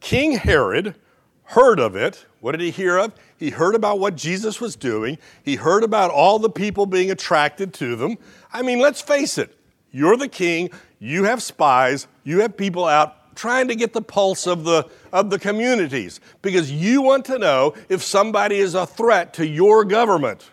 King 0.00 0.32
Herod 0.32 0.96
heard 1.44 1.78
of 1.78 1.94
it. 1.94 2.26
What 2.40 2.52
did 2.52 2.60
he 2.60 2.70
hear 2.70 2.96
of? 2.98 3.12
He 3.36 3.50
heard 3.50 3.74
about 3.74 3.98
what 3.98 4.16
Jesus 4.16 4.60
was 4.60 4.76
doing. 4.76 5.18
He 5.42 5.56
heard 5.56 5.84
about 5.84 6.10
all 6.10 6.38
the 6.38 6.50
people 6.50 6.86
being 6.86 7.10
attracted 7.10 7.72
to 7.74 7.96
them. 7.96 8.18
I 8.52 8.62
mean, 8.62 8.80
let's 8.80 9.00
face 9.00 9.38
it, 9.38 9.56
you're 9.90 10.16
the 10.16 10.28
king, 10.28 10.70
you 10.98 11.24
have 11.24 11.42
spies, 11.42 12.06
you 12.24 12.40
have 12.40 12.56
people 12.56 12.84
out 12.84 13.15
trying 13.36 13.68
to 13.68 13.76
get 13.76 13.92
the 13.92 14.02
pulse 14.02 14.46
of 14.46 14.64
the, 14.64 14.88
of 15.12 15.30
the 15.30 15.38
communities 15.38 16.20
because 16.42 16.72
you 16.72 17.02
want 17.02 17.24
to 17.26 17.38
know 17.38 17.74
if 17.88 18.02
somebody 18.02 18.56
is 18.56 18.74
a 18.74 18.86
threat 18.86 19.34
to 19.34 19.46
your 19.46 19.84
government. 19.84 20.50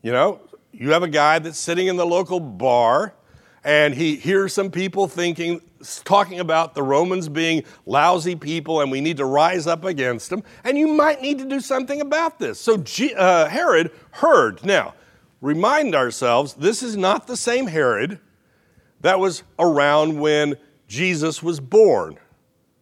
You 0.00 0.12
know, 0.12 0.40
you 0.72 0.90
have 0.92 1.02
a 1.02 1.08
guy 1.08 1.38
that's 1.38 1.58
sitting 1.58 1.88
in 1.88 1.96
the 1.96 2.06
local 2.06 2.40
bar 2.40 3.14
and 3.64 3.94
he 3.94 4.16
hears 4.16 4.52
some 4.52 4.70
people 4.70 5.06
thinking, 5.06 5.60
talking 6.04 6.40
about 6.40 6.74
the 6.74 6.82
Romans 6.82 7.28
being 7.28 7.62
lousy 7.86 8.34
people 8.34 8.80
and 8.80 8.90
we 8.90 9.00
need 9.00 9.18
to 9.18 9.24
rise 9.24 9.66
up 9.66 9.84
against 9.84 10.30
them, 10.30 10.42
and 10.64 10.76
you 10.76 10.88
might 10.88 11.22
need 11.22 11.38
to 11.38 11.44
do 11.44 11.60
something 11.60 12.00
about 12.00 12.38
this. 12.38 12.60
So 12.60 12.78
G- 12.78 13.14
uh, 13.14 13.46
Herod 13.46 13.92
heard. 14.10 14.64
Now, 14.64 14.94
remind 15.40 15.94
ourselves 15.94 16.54
this 16.54 16.82
is 16.82 16.96
not 16.96 17.26
the 17.26 17.36
same 17.36 17.68
Herod 17.68 18.18
that 19.00 19.18
was 19.18 19.42
around 19.58 20.18
when 20.18 20.56
Jesus 20.92 21.42
was 21.42 21.58
born. 21.58 22.18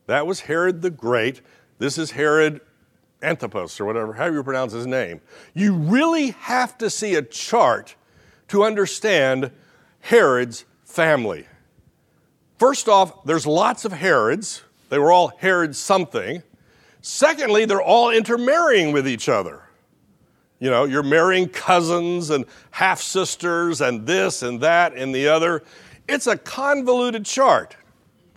That 0.06 0.26
was 0.26 0.40
Herod 0.40 0.82
the 0.82 0.90
Great. 0.90 1.42
This 1.78 1.96
is 1.96 2.10
Herod 2.10 2.60
Antipas, 3.22 3.80
or 3.80 3.84
whatever, 3.84 4.14
how 4.14 4.26
you 4.26 4.42
pronounce 4.42 4.72
his 4.72 4.84
name. 4.84 5.20
You 5.54 5.74
really 5.74 6.30
have 6.32 6.76
to 6.78 6.90
see 6.90 7.14
a 7.14 7.22
chart 7.22 7.94
to 8.48 8.64
understand 8.64 9.52
Herod's 10.00 10.64
family. 10.84 11.46
First 12.58 12.88
off, 12.88 13.22
there's 13.22 13.46
lots 13.46 13.84
of 13.84 13.92
Herods. 13.92 14.64
They 14.88 14.98
were 14.98 15.12
all 15.12 15.28
Herod 15.38 15.76
something. 15.76 16.42
Secondly, 17.02 17.64
they're 17.64 17.80
all 17.80 18.10
intermarrying 18.10 18.90
with 18.90 19.06
each 19.06 19.28
other. 19.28 19.62
You 20.58 20.68
know, 20.68 20.84
you're 20.84 21.04
marrying 21.04 21.48
cousins 21.48 22.30
and 22.30 22.44
half 22.72 23.00
sisters 23.00 23.80
and 23.80 24.04
this 24.04 24.42
and 24.42 24.60
that 24.62 24.94
and 24.96 25.14
the 25.14 25.28
other 25.28 25.62
It's 26.08 26.26
a 26.26 26.36
convoluted 26.36 27.24
chart. 27.24 27.76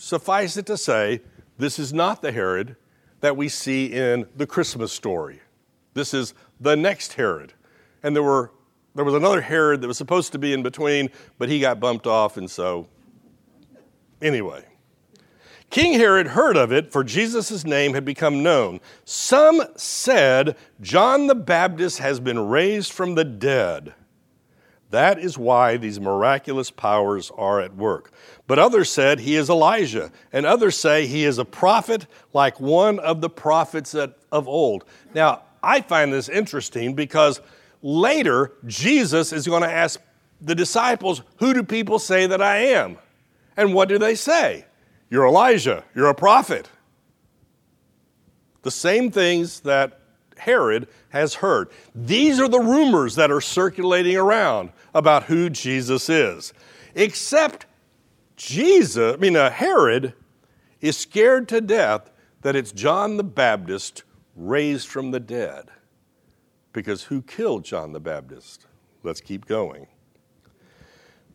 Suffice 0.04 0.58
it 0.58 0.66
to 0.66 0.76
say, 0.76 1.22
this 1.58 1.80
is 1.80 1.94
not 1.94 2.22
the 2.22 2.34
Herod 2.34 2.76
that 3.22 3.38
we 3.38 3.48
see 3.48 3.86
in 3.86 4.28
the 4.36 4.46
Christmas 4.46 4.92
story. 4.92 5.39
This 5.94 6.13
is 6.13 6.34
the 6.60 6.76
next 6.76 7.13
Herod. 7.13 7.54
And 8.04 8.13
there, 8.13 8.22
were, 8.22 8.52
there 8.96 9.06
was 9.06 9.13
another 9.13 9.39
Herod 9.39 9.80
that 9.80 9.88
was 9.88 9.98
supposed 9.98 10.34
to 10.34 10.38
be 10.38 10.52
in 10.52 10.62
between, 10.62 11.10
but 11.38 11.48
he 11.48 11.62
got 11.62 11.80
bumped 11.80 12.06
off, 12.06 12.36
and 12.36 12.52
so, 12.52 12.89
anyway. 14.22 14.66
King 15.70 15.94
Herod 15.94 16.28
heard 16.28 16.58
of 16.58 16.74
it, 16.74 16.92
for 16.92 17.06
Jesus' 17.06 17.63
name 17.63 17.94
had 17.94 18.04
become 18.04 18.44
known. 18.44 18.82
Some 19.06 19.63
said, 19.78 20.58
John 20.82 21.28
the 21.28 21.36
Baptist 21.36 22.00
has 22.00 22.20
been 22.20 22.50
raised 22.50 22.92
from 22.92 23.16
the 23.16 23.24
dead. 23.24 23.94
That 24.94 25.18
is 25.18 25.40
why 25.40 25.78
these 25.78 26.00
miraculous 26.00 26.70
powers 26.70 27.32
are 27.36 27.60
at 27.60 27.76
work. 27.76 28.12
But 28.46 28.60
others 28.60 28.92
said 28.92 29.20
he 29.20 29.36
is 29.36 29.50
Elijah, 29.50 30.12
and 30.32 30.46
others 30.46 30.78
say 30.78 31.08
he 31.08 31.26
is 31.26 31.40
a 31.40 31.46
prophet 31.46 32.06
like 32.32 32.60
one 32.60 33.00
of 33.00 33.20
the 33.20 33.30
prophets 33.30 33.96
of 33.96 34.48
old. 34.48 34.86
Now, 35.16 35.42
I 35.64 35.82
find 35.82 36.14
this 36.14 36.30
interesting 36.30 36.94
because 36.94 37.42
later 37.82 38.52
Jesus 38.68 39.34
is 39.34 39.48
going 39.48 39.64
to 39.64 39.72
ask 39.72 40.00
the 40.40 40.54
disciples, 40.54 41.24
Who 41.38 41.56
do 41.56 41.64
people 41.64 41.98
say 41.98 42.28
that 42.28 42.44
I 42.44 42.58
am? 42.58 43.00
And 43.58 43.74
what 43.74 43.90
do 43.90 43.98
they 43.98 44.14
say? 44.14 44.66
You're 45.10 45.26
Elijah, 45.26 45.84
you're 45.96 46.10
a 46.10 46.14
prophet. 46.14 46.70
The 48.62 48.70
same 48.70 49.10
things 49.10 49.62
that 49.62 50.02
Herod 50.38 50.88
has 51.10 51.36
heard. 51.36 51.69
These 51.93 52.39
are 52.39 52.48
the 52.48 52.60
rumors 52.60 53.15
that 53.15 53.32
are 53.32 53.41
circulating 53.41 54.15
around 54.15 54.72
about 54.93 55.24
who 55.24 55.50
Jesus 55.50 56.10
is. 56.10 56.54
Except 56.96 57.65
Jesus, 58.36 59.13
I 59.13 59.17
mean, 59.17 59.36
uh, 59.36 59.50
Herod 59.50 60.13
is 60.82 60.98
scared 60.98 61.48
to 61.50 61.62
death 61.62 62.12
that 62.41 62.56
it's 62.56 62.72
John 62.72 63.17
the 63.17 63.24
Baptist 63.24 64.04
raised 64.36 64.88
from 64.88 65.12
the 65.12 65.19
dead. 65.19 65.69
Because 66.74 67.04
who 67.04 67.22
killed 67.22 67.63
John 67.63 67.93
the 67.93 68.00
Baptist? 68.00 68.65
Let's 69.04 69.22
keep 69.22 69.46
going. 69.46 69.88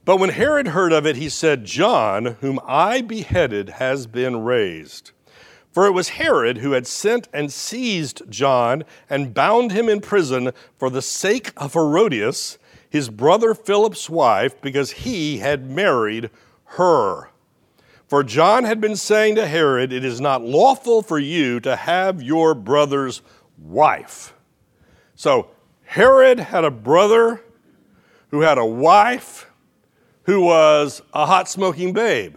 But 0.05 0.19
when 0.19 0.31
Herod 0.31 0.69
heard 0.69 0.93
of 0.93 1.07
it, 1.07 1.17
he 1.17 1.29
said, 1.29 1.65
John, 1.65 2.37
whom 2.41 2.59
I 2.67 3.03
beheaded, 3.03 3.69
has 3.69 4.07
been 4.07 4.43
raised. 4.43 5.13
For 5.79 5.87
it 5.87 5.93
was 5.93 6.09
Herod 6.09 6.59
who 6.59 6.73
had 6.73 6.89
sent 6.89 7.29
and 7.33 7.53
seized 7.53 8.29
John 8.29 8.83
and 9.09 9.33
bound 9.33 9.71
him 9.71 9.89
in 9.89 10.01
prison 10.01 10.51
for 10.77 10.91
the 10.91 11.01
sake 11.01 11.53
of 11.57 11.75
Herodias, 11.75 12.59
his 12.91 13.09
brother 13.09 13.55
Philip's 13.55 14.11
wife, 14.11 14.61
because 14.61 14.91
he 14.91 15.39
had 15.39 15.71
married 15.71 16.31
her. 16.65 17.31
For 18.09 18.25
John 18.25 18.65
had 18.65 18.81
been 18.81 18.97
saying 18.97 19.37
to 19.37 19.47
Herod, 19.47 19.93
It 19.93 20.05
is 20.05 20.21
not 20.21 20.43
lawful 20.43 21.01
for 21.01 21.21
you 21.21 21.61
to 21.61 21.77
have 21.77 22.21
your 22.21 22.57
brother's 22.57 23.23
wife. 23.57 24.35
So 25.15 25.49
Herod 25.85 26.41
had 26.41 26.65
a 26.65 26.73
brother 26.73 27.41
who 28.33 28.41
had 28.41 28.59
a 28.59 28.67
wife 28.67 29.49
who 30.25 30.41
was 30.41 31.03
a 31.15 31.25
hot 31.25 31.49
smoking 31.49 31.93
babe. 31.93 32.35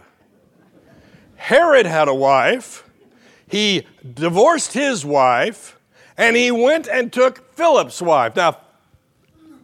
Herod 1.34 1.86
had 1.86 2.06
a 2.06 2.14
wife. 2.14 2.88
He 3.52 3.86
divorced 4.14 4.72
his 4.72 5.04
wife 5.04 5.78
and 6.16 6.34
he 6.34 6.50
went 6.50 6.88
and 6.88 7.12
took 7.12 7.54
Philip's 7.54 8.00
wife. 8.00 8.34
Now, 8.34 8.58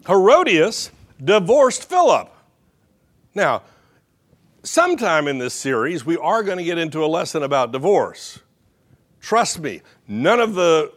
Herodias 0.07 0.91
divorced 1.23 1.89
Philip. 1.89 2.31
Now, 3.35 3.63
sometime 4.63 5.27
in 5.27 5.39
this 5.39 5.55
series, 5.55 6.05
we 6.05 6.19
are 6.19 6.43
going 6.43 6.59
to 6.59 6.65
get 6.65 6.77
into 6.77 7.03
a 7.03 7.07
lesson 7.07 7.43
about 7.43 7.73
divorce. 7.73 8.41
Trust 9.21 9.59
me, 9.59 9.81
none 10.07 10.39
of 10.39 10.55
the 10.55 10.93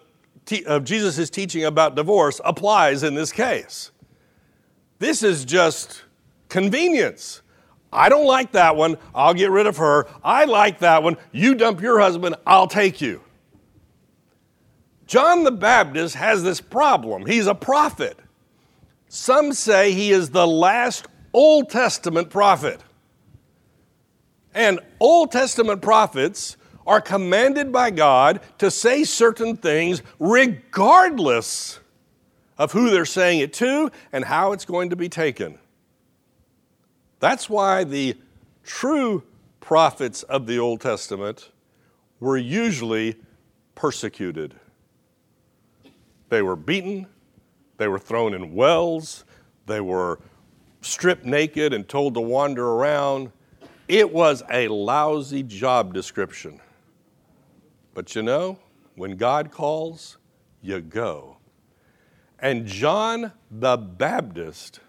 of 0.66 0.84
Jesus' 0.84 1.30
teaching 1.30 1.64
about 1.64 1.96
divorce 1.96 2.42
applies 2.44 3.04
in 3.04 3.16
this 3.16 3.32
case. 3.32 3.92
This 5.00 5.24
is 5.24 5.46
just 5.46 6.04
Convenience. 6.52 7.41
I 7.94 8.10
don't 8.10 8.26
like 8.26 8.54
that 8.54 8.76
one. 8.76 8.98
I'll 9.14 9.34
get 9.34 9.52
rid 9.52 9.68
of 9.68 9.78
her. 9.78 10.08
I 10.24 10.46
like 10.46 10.80
that 10.80 11.04
one. 11.04 11.18
You 11.32 11.56
dump 11.56 11.82
your 11.82 12.00
husband. 12.00 12.36
I'll 12.46 12.68
take 12.68 13.02
you. 13.02 13.22
John 15.08 15.44
the 15.44 15.52
Baptist 15.52 16.16
has 16.16 16.42
this 16.42 16.62
problem. 16.62 17.26
He's 17.26 17.48
a 17.48 17.56
prophet. 17.56 18.18
Some 19.10 19.52
say 19.52 19.92
he 19.92 20.12
is 20.12 20.30
the 20.30 20.48
last 20.48 21.06
Old 21.34 21.70
Testament 21.70 22.30
prophet. 22.30 22.80
And 24.54 24.80
Old 25.02 25.32
Testament 25.32 25.82
prophets 25.82 26.56
are 26.88 27.02
commanded 27.02 27.72
by 27.72 27.90
God 27.90 28.40
to 28.58 28.72
say 28.72 29.04
certain 29.04 29.58
things 29.58 30.02
regardless 30.20 31.80
of 32.58 32.72
who 32.72 32.90
they're 32.90 33.06
saying 33.06 33.40
it 33.40 33.54
to 33.54 33.92
and 34.12 34.24
how 34.24 34.54
it's 34.54 34.66
going 34.66 34.90
to 34.92 34.96
be 34.96 35.10
taken. 35.10 35.58
That's 37.22 37.48
why 37.48 37.84
the 37.84 38.18
true 38.64 39.24
prophets 39.60 40.24
of 40.24 40.48
the 40.48 40.58
Old 40.58 40.82
Testament 40.82 41.52
were 42.20 42.36
usually 42.36 43.16
persecuted. 43.76 44.56
They 46.30 46.42
were 46.42 46.56
beaten, 46.56 47.06
they 47.78 47.88
were 47.88 48.00
thrown 48.00 48.34
in 48.34 48.56
wells, 48.56 49.24
they 49.68 49.82
were 49.82 50.20
stripped 50.82 51.24
naked 51.24 51.74
and 51.74 51.88
told 51.88 52.16
to 52.16 52.22
wander 52.22 52.68
around. 52.68 53.32
It 53.88 54.12
was 54.12 54.42
a 54.50 54.68
lousy 54.68 55.44
job 55.44 55.94
description. 55.94 56.60
But 57.94 58.16
you 58.16 58.24
know, 58.24 58.58
when 58.96 59.16
God 59.16 59.52
calls, 59.52 60.18
you 60.60 60.82
go. 60.82 61.38
And 62.40 62.66
John 62.66 63.34
the 63.52 63.78
Baptist 63.78 64.80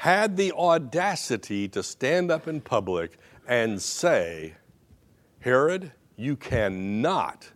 had 0.00 0.38
the 0.38 0.50
audacity 0.52 1.68
to 1.68 1.82
stand 1.82 2.30
up 2.30 2.48
in 2.48 2.58
public 2.58 3.18
and 3.46 3.82
say, 3.82 4.54
Herod, 5.40 5.92
you 6.16 6.36
cannot 6.36 7.52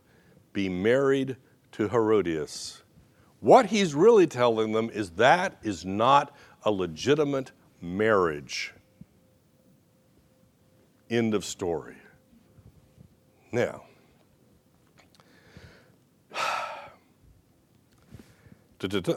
be 0.53 0.69
married 0.69 1.39
to 1.73 1.89
Herodias. 1.89 2.83
What 3.41 3.65
he's 3.65 3.95
really 3.95 4.27
telling 4.27 4.73
them 4.73 4.91
is 4.91 5.13
that 5.13 5.57
is 5.63 5.87
not 5.87 6.37
a 6.65 6.71
legitimate 6.71 7.53
marriage. 7.81 8.75
End 11.09 11.33
of 11.33 11.47
story. 11.47 11.97
Now, 13.53 13.85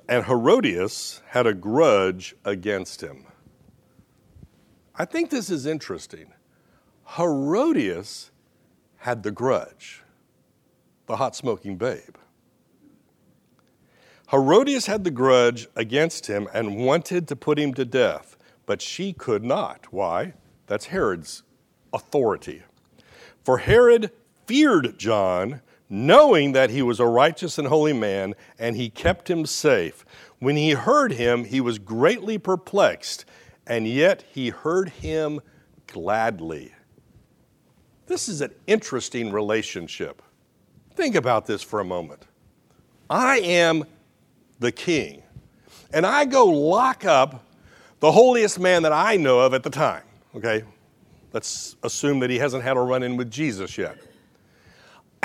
And 0.08 0.26
Herodias 0.26 1.22
had 1.30 1.46
a 1.46 1.54
grudge 1.54 2.36
against 2.46 3.02
him. 3.02 3.26
I 4.96 5.06
think 5.06 5.30
this 5.30 5.50
is 5.50 5.66
interesting. 5.66 6.34
Herodias 7.18 8.32
had 8.98 9.24
the 9.24 9.32
grudge, 9.32 10.04
the 11.06 11.18
hot 11.18 11.36
smoking 11.36 11.78
babe. 11.78 12.16
Herodias 14.32 14.88
had 14.88 15.04
the 15.04 15.12
grudge 15.12 15.68
against 15.76 16.28
him 16.28 16.50
and 16.54 16.78
wanted 16.78 17.28
to 17.28 17.36
put 17.36 17.60
him 17.60 17.74
to 17.76 17.86
death, 17.86 18.38
but 18.66 18.82
she 18.82 19.14
could 19.14 19.44
not. 19.44 19.92
Why? 19.92 20.34
That's 20.66 20.88
Herod's 20.88 21.44
authority. 21.94 22.64
For 23.44 23.60
Herod 23.60 24.12
feared 24.46 24.98
John 24.98 25.62
knowing 25.90 26.52
that 26.52 26.70
he 26.70 26.82
was 26.82 27.00
a 27.00 27.06
righteous 27.06 27.58
and 27.58 27.68
holy 27.68 27.94
man, 27.94 28.36
and 28.60 28.76
he 28.76 28.90
kept 28.90 29.30
him 29.30 29.46
safe. 29.46 30.06
When 30.40 30.56
he 30.56 30.72
heard 30.72 31.14
him, 31.14 31.46
he 31.46 31.62
was 31.62 31.80
greatly 31.80 32.38
perplexed, 32.38 33.26
and 33.66 33.88
yet 33.88 34.24
he 34.32 34.50
heard 34.50 34.90
him 34.90 35.42
gladly. 35.88 36.74
This 38.08 38.30
is 38.30 38.42
an 38.42 38.52
interesting 38.68 39.32
relationship. 39.32 40.22
Think 40.96 41.16
about 41.16 41.46
this 41.46 41.62
for 41.62 41.80
a 41.80 41.86
moment. 41.86 42.26
I 43.10 43.40
am 43.40 43.86
the 44.60 44.72
king, 44.72 45.24
and 45.94 46.06
I 46.06 46.26
go 46.26 46.46
lock 46.46 47.06
up 47.06 47.44
the 48.00 48.12
holiest 48.12 48.60
man 48.60 48.84
that 48.84 48.94
I 48.94 49.16
know 49.16 49.40
of 49.40 49.54
at 49.54 49.64
the 49.64 49.70
time, 49.70 50.04
okay? 50.36 50.64
Let's 51.34 51.76
assume 51.84 52.20
that 52.20 52.30
he 52.30 52.38
hasn't 52.38 52.64
had 52.64 52.78
a 52.78 52.80
run 52.80 53.04
in 53.04 53.18
with 53.18 53.32
Jesus 53.32 53.78
yet 53.78 53.98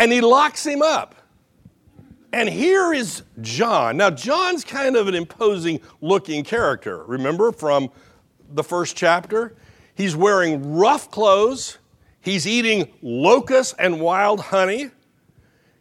and 0.03 0.11
he 0.11 0.21
locks 0.21 0.67
him 0.67 0.83
up. 0.83 1.15
And 2.33 2.49
here 2.49 2.93
is 2.93 3.23
John. 3.41 3.99
Now, 3.99 4.11
John's 4.11 4.65
kind 4.65 4.97
of 4.97 5.07
an 5.07 5.15
imposing 5.15 5.81
looking 6.01 6.43
character. 6.43 7.05
Remember 7.05 7.53
from 7.53 7.89
the 8.53 8.65
first 8.65 8.97
chapter? 8.97 9.55
He's 9.95 10.17
wearing 10.17 10.75
rough 10.75 11.09
clothes, 11.13 11.79
he's 12.21 12.49
eating 12.49 12.93
locusts 13.01 13.77
and 13.79 14.01
wild 14.01 14.41
honey. 14.41 14.91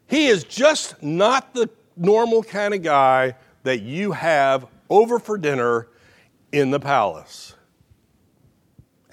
He 0.06 0.28
is 0.28 0.44
just 0.44 1.02
not 1.02 1.56
the 1.56 1.68
normal 1.98 2.44
kind 2.44 2.76
of 2.76 2.84
guy 2.84 3.34
that 3.64 3.82
you 3.82 4.12
have 4.12 4.68
over 4.88 5.18
for 5.18 5.36
dinner 5.36 5.88
in 6.52 6.70
the 6.70 6.80
palace. 6.80 7.56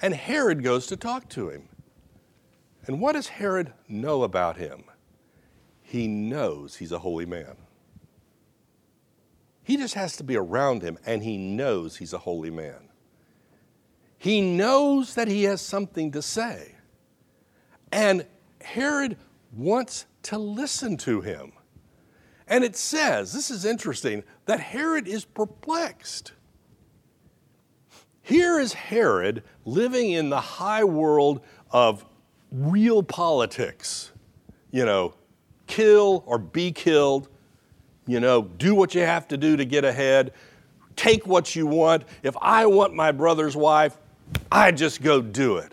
And 0.03 0.13
Herod 0.13 0.63
goes 0.63 0.85
to 0.87 0.97
talk 0.97 1.29
to 1.29 1.49
him. 1.49 1.67
And 2.85 3.01
what 3.01 3.13
does 3.13 3.27
Herod 3.27 3.73
know 3.87 4.21
about 4.21 4.57
him? 4.57 4.83
He 5.89 6.07
knows 6.07 6.75
he's 6.75 6.91
a 6.91 6.99
holy 6.99 7.25
man. 7.25 7.57
He 9.63 9.75
just 9.75 9.95
has 9.95 10.15
to 10.17 10.23
be 10.23 10.35
around 10.35 10.83
him, 10.83 10.99
and 11.03 11.23
he 11.23 11.35
knows 11.35 11.97
he's 11.97 12.13
a 12.13 12.19
holy 12.19 12.51
man. 12.51 12.89
He 14.19 14.39
knows 14.39 15.15
that 15.15 15.27
he 15.27 15.45
has 15.45 15.61
something 15.61 16.11
to 16.11 16.21
say. 16.21 16.75
And 17.91 18.27
Herod 18.61 19.17
wants 19.51 20.05
to 20.23 20.37
listen 20.37 20.95
to 20.97 21.21
him. 21.21 21.53
And 22.47 22.63
it 22.63 22.75
says, 22.75 23.33
this 23.33 23.49
is 23.49 23.65
interesting, 23.65 24.23
that 24.45 24.59
Herod 24.59 25.07
is 25.07 25.25
perplexed. 25.25 26.33
Here 28.21 28.59
is 28.59 28.73
Herod 28.73 29.41
living 29.65 30.11
in 30.11 30.29
the 30.29 30.39
high 30.39 30.83
world 30.83 31.41
of 31.71 32.05
real 32.51 33.01
politics. 33.01 34.11
You 34.69 34.85
know, 34.85 35.15
kill 35.69 36.23
or 36.25 36.37
be 36.37 36.73
killed, 36.73 37.29
you 38.05 38.19
know, 38.19 38.41
do 38.41 38.75
what 38.75 38.93
you 38.93 39.01
have 39.01 39.27
to 39.29 39.37
do 39.37 39.55
to 39.55 39.63
get 39.63 39.85
ahead, 39.85 40.33
take 40.97 41.25
what 41.25 41.55
you 41.55 41.65
want. 41.65 42.03
If 42.23 42.35
I 42.41 42.65
want 42.65 42.93
my 42.93 43.13
brother's 43.13 43.55
wife, 43.55 43.97
I 44.51 44.71
just 44.71 45.01
go 45.01 45.21
do 45.21 45.57
it. 45.57 45.71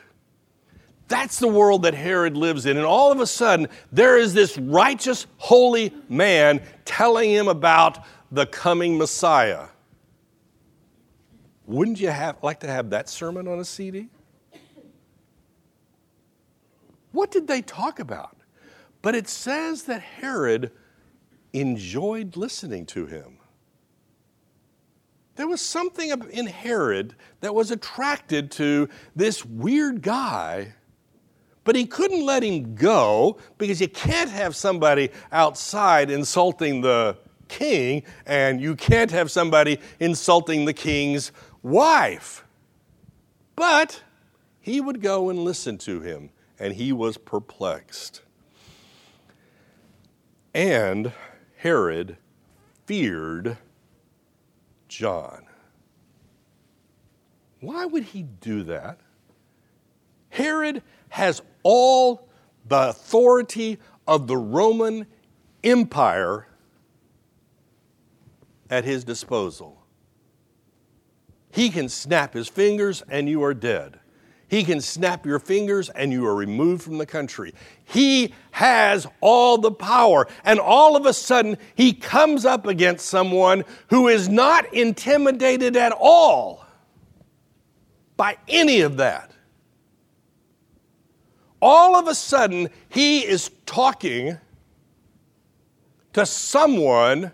That's 1.09 1.39
the 1.39 1.49
world 1.49 1.83
that 1.83 1.95
Herod 1.95 2.37
lives 2.37 2.67
in. 2.67 2.77
And 2.77 2.87
all 2.87 3.11
of 3.11 3.21
a 3.21 3.27
sudden, 3.27 3.69
there 3.93 4.19
is 4.19 4.35
this 4.35 4.59
righteous, 4.59 5.27
holy 5.39 5.93
man 6.09 6.61
telling 6.85 7.31
him 7.31 7.49
about 7.49 8.05
the 8.31 8.47
coming 8.47 8.99
Messiah. 8.99 9.69
Wouldn't 11.67 12.01
you 12.01 12.09
have, 12.09 12.37
like 12.43 12.61
to 12.61 12.67
have 12.67 12.91
that 12.91 13.09
sermon 13.09 13.49
on 13.49 13.59
a 13.61 13.65
CD? 13.65 14.09
What 17.13 17.31
did 17.31 17.47
they 17.47 17.63
talk 17.63 17.99
about? 17.99 18.36
But 19.07 19.15
it 19.15 19.29
says 19.29 19.85
that 19.85 20.03
Herod 20.03 20.73
enjoyed 21.53 22.37
listening 22.37 22.87
to 22.87 23.07
him. 23.07 23.39
There 25.37 25.47
was 25.47 25.61
something 25.61 26.11
in 26.33 26.47
Herod 26.49 27.15
that 27.39 27.55
was 27.55 27.71
attracted 27.71 28.51
to 28.51 28.89
this 29.15 29.45
weird 29.45 30.03
guy, 30.03 30.75
but 31.63 31.77
he 31.77 31.87
couldn't 31.87 32.27
let 32.27 32.43
him 32.43 32.75
go 32.75 33.39
because 33.59 33.81
you 33.81 33.87
can't 33.87 34.29
have 34.29 34.57
somebody 34.57 35.11
outside 35.31 36.11
insulting 36.11 36.81
the 36.81 37.17
king, 37.47 38.03
and 38.27 38.61
you 38.61 38.75
can't 38.75 39.13
have 39.13 39.31
somebody 39.31 39.79
insulting 40.01 40.65
the 40.65 40.75
king's 40.75 41.31
wife. 41.63 42.45
But 43.55 44.03
he 44.61 44.81
would 44.81 45.01
go 45.01 45.31
and 45.31 45.45
listen 45.45 45.79
to 45.79 46.01
him 46.01 46.31
and 46.59 46.75
he 46.75 46.93
was 46.93 47.17
perplexed. 47.19 48.23
And 50.57 51.13
Herod 51.59 52.17
feared 52.87 53.59
John. 54.89 55.45
Why 57.61 57.85
would 57.85 58.05
he 58.05 58.23
do 58.23 58.63
that? 58.63 58.99
Herod 60.31 60.83
has 61.11 61.43
all 61.63 62.31
the 62.67 62.89
authority 62.89 63.79
of 64.09 64.29
the 64.29 64.39
Roman 64.39 65.07
Empire 65.63 66.49
at 68.71 68.85
his 68.85 69.05
disposal. 69.05 69.85
He 71.51 71.69
can 71.69 71.91
snap 71.91 72.33
his 72.33 72.49
fingers 72.49 73.03
and 73.11 73.29
you 73.29 73.43
are 73.45 73.53
dead. 73.53 74.01
He 74.49 74.63
can 74.63 74.81
snap 74.81 75.27
your 75.27 75.41
fingers 75.41 75.89
and 75.89 76.13
you 76.13 76.25
are 76.27 76.35
removed 76.35 76.83
from 76.83 76.99
the 76.99 77.07
country. 77.07 77.53
He 77.85 78.33
has 78.53 79.07
all 79.21 79.59
the 79.59 79.73
power. 79.73 80.29
And 80.45 80.61
all 80.61 80.97
of 80.97 81.05
a 81.05 81.13
sudden, 81.13 81.59
he 81.75 81.93
comes 81.93 82.45
up 82.45 82.67
against 82.67 83.07
someone 83.07 83.65
who 83.89 84.07
is 84.07 84.29
not 84.29 84.73
intimidated 84.73 85.77
at 85.77 85.93
all 85.93 86.65
by 88.17 88.39
any 88.47 88.83
of 88.83 88.99
that. 88.99 89.33
All 91.61 91.97
of 91.97 92.07
a 92.07 92.15
sudden, 92.15 92.69
he 92.89 93.27
is 93.27 93.51
talking 93.65 94.39
to 96.13 96.25
someone 96.25 97.33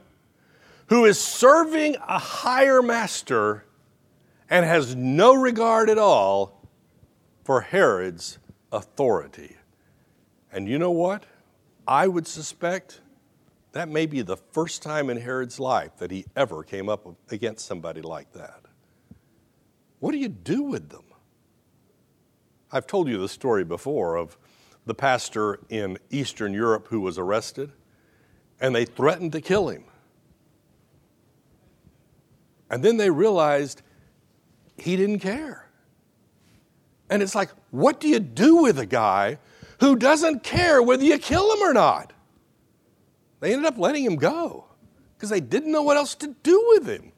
who 0.87 1.05
is 1.05 1.19
serving 1.19 1.97
a 2.09 2.19
higher 2.19 2.81
master 2.81 3.65
and 4.49 4.65
has 4.65 4.97
no 4.97 5.35
regard 5.35 5.91
at 5.91 5.99
all 5.99 6.62
for 7.45 7.61
Herod's 7.61 8.39
authority. 8.71 9.57
And 10.53 10.69
you 10.69 10.79
know 10.79 10.91
what? 10.91 11.25
I 11.87 12.07
would 12.07 12.27
suspect 12.27 13.01
that 13.73 13.89
may 13.89 14.07
be 14.07 14.23
the 14.23 14.37
first 14.37 14.83
time 14.83 15.11
in 15.11 15.17
Herod's 15.17 15.59
life 15.59 15.97
that 15.97 16.11
he 16.11 16.27
ever 16.37 16.63
came 16.63 16.89
up 16.89 17.17
against 17.31 17.67
somebody 17.67 18.03
like 18.03 18.33
that. 18.35 18.61
What 19.99 20.13
do 20.13 20.19
you 20.19 20.29
do 20.29 20.63
with 20.63 20.91
them? 20.91 21.05
I've 22.71 22.87
told 22.87 23.09
you 23.09 23.19
the 23.19 23.29
story 23.29 23.65
before 23.65 24.17
of 24.17 24.37
the 24.85 24.95
pastor 24.95 25.61
in 25.69 25.99
Eastern 26.11 26.53
Europe 26.53 26.89
who 26.89 27.01
was 27.01 27.19
arrested, 27.19 27.73
and 28.61 28.75
they 28.75 28.85
threatened 28.85 29.33
to 29.33 29.41
kill 29.41 29.69
him. 29.69 29.85
And 32.71 32.83
then 32.83 32.97
they 32.97 33.11
realized 33.11 33.83
he 34.77 34.97
didn't 34.97 35.21
care. 35.21 35.62
And 37.13 37.23
it's 37.23 37.35
like, 37.35 37.51
what 37.71 38.01
do 38.01 38.09
you 38.09 38.19
do 38.19 38.63
with 38.63 38.79
a 38.79 38.87
guy 38.87 39.37
who 39.81 39.97
doesn't 39.97 40.43
care 40.43 40.83
whether 40.83 41.05
you 41.05 41.19
kill 41.19 41.53
him 41.53 41.61
or 41.61 41.75
not? 41.75 42.15
They 43.41 43.53
ended 43.53 43.67
up 43.67 43.77
letting 43.77 44.03
him 44.03 44.17
go 44.17 44.65
because 45.15 45.29
they 45.29 45.41
didn't 45.41 45.71
know 45.71 45.83
what 45.83 45.99
else 45.99 46.15
to 46.15 46.29
do 46.43 46.65
with 46.71 46.87
him. 46.87 47.13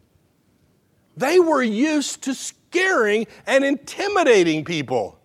They 1.16 1.38
were 1.38 1.62
used 1.62 2.24
to 2.24 2.34
scaring 2.34 3.28
and 3.46 3.64
intimidating 3.64 4.64
people. 4.64 5.16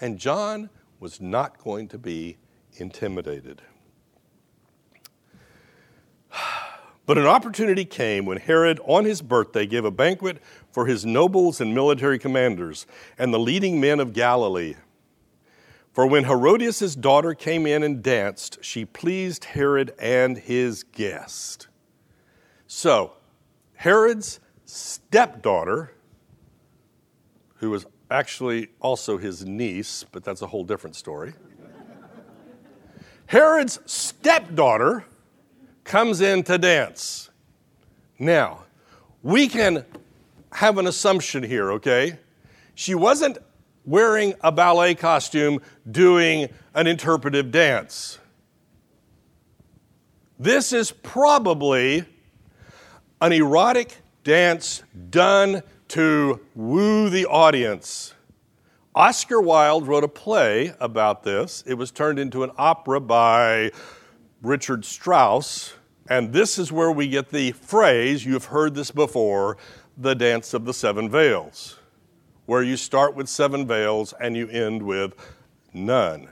And 0.00 0.16
John 0.16 0.70
was 1.00 1.20
not 1.20 1.58
going 1.58 1.88
to 1.88 1.98
be 1.98 2.36
intimidated. 2.74 3.60
But 7.06 7.18
an 7.18 7.26
opportunity 7.26 7.84
came 7.84 8.24
when 8.24 8.38
Herod, 8.38 8.78
on 8.84 9.04
his 9.04 9.20
birthday, 9.20 9.66
gave 9.66 9.84
a 9.84 9.90
banquet 9.90 10.40
for 10.72 10.86
his 10.86 11.04
nobles 11.04 11.60
and 11.60 11.74
military 11.74 12.18
commanders 12.18 12.86
and 13.18 13.32
the 13.32 13.38
leading 13.38 13.80
men 13.80 14.00
of 14.00 14.12
Galilee. 14.12 14.74
For 15.92 16.06
when 16.06 16.24
Herodias' 16.24 16.94
daughter 16.94 17.34
came 17.34 17.66
in 17.66 17.82
and 17.82 18.02
danced, 18.02 18.64
she 18.64 18.84
pleased 18.84 19.44
Herod 19.44 19.92
and 19.98 20.38
his 20.38 20.84
guest. 20.84 21.66
So, 22.66 23.14
Herod's 23.74 24.38
stepdaughter, 24.64 25.92
who 27.56 27.70
was 27.70 27.86
actually 28.10 28.68
also 28.80 29.18
his 29.18 29.44
niece, 29.44 30.04
but 30.12 30.22
that's 30.22 30.42
a 30.42 30.46
whole 30.46 30.64
different 30.64 30.94
story. 30.94 31.32
Herod's 33.26 33.80
stepdaughter 33.86 35.04
comes 35.84 36.20
in 36.20 36.42
to 36.44 36.58
dance. 36.58 37.30
Now, 38.18 38.64
we 39.22 39.48
can 39.48 39.84
have 40.52 40.78
an 40.78 40.86
assumption 40.86 41.42
here, 41.42 41.72
okay? 41.72 42.18
She 42.74 42.94
wasn't 42.94 43.38
wearing 43.84 44.34
a 44.40 44.52
ballet 44.52 44.94
costume 44.94 45.60
doing 45.90 46.48
an 46.74 46.86
interpretive 46.86 47.50
dance. 47.50 48.18
This 50.38 50.72
is 50.72 50.90
probably 50.90 52.04
an 53.20 53.32
erotic 53.32 53.96
dance 54.24 54.82
done 55.10 55.62
to 55.88 56.40
woo 56.54 57.10
the 57.10 57.26
audience. 57.26 58.14
Oscar 58.94 59.40
Wilde 59.40 59.86
wrote 59.86 60.04
a 60.04 60.08
play 60.08 60.72
about 60.80 61.22
this. 61.22 61.62
It 61.66 61.74
was 61.74 61.90
turned 61.90 62.18
into 62.18 62.42
an 62.42 62.50
opera 62.56 63.00
by 63.00 63.70
Richard 64.42 64.84
Strauss, 64.84 65.74
and 66.08 66.32
this 66.32 66.58
is 66.58 66.72
where 66.72 66.90
we 66.90 67.08
get 67.08 67.30
the 67.30 67.52
phrase, 67.52 68.24
you've 68.24 68.46
heard 68.46 68.74
this 68.74 68.90
before, 68.90 69.58
the 70.00 70.14
dance 70.14 70.54
of 70.54 70.64
the 70.64 70.72
seven 70.74 71.10
veils, 71.10 71.78
where 72.46 72.62
you 72.62 72.76
start 72.76 73.14
with 73.14 73.28
seven 73.28 73.66
veils 73.66 74.14
and 74.20 74.36
you 74.36 74.48
end 74.48 74.82
with 74.82 75.14
none. 75.74 76.28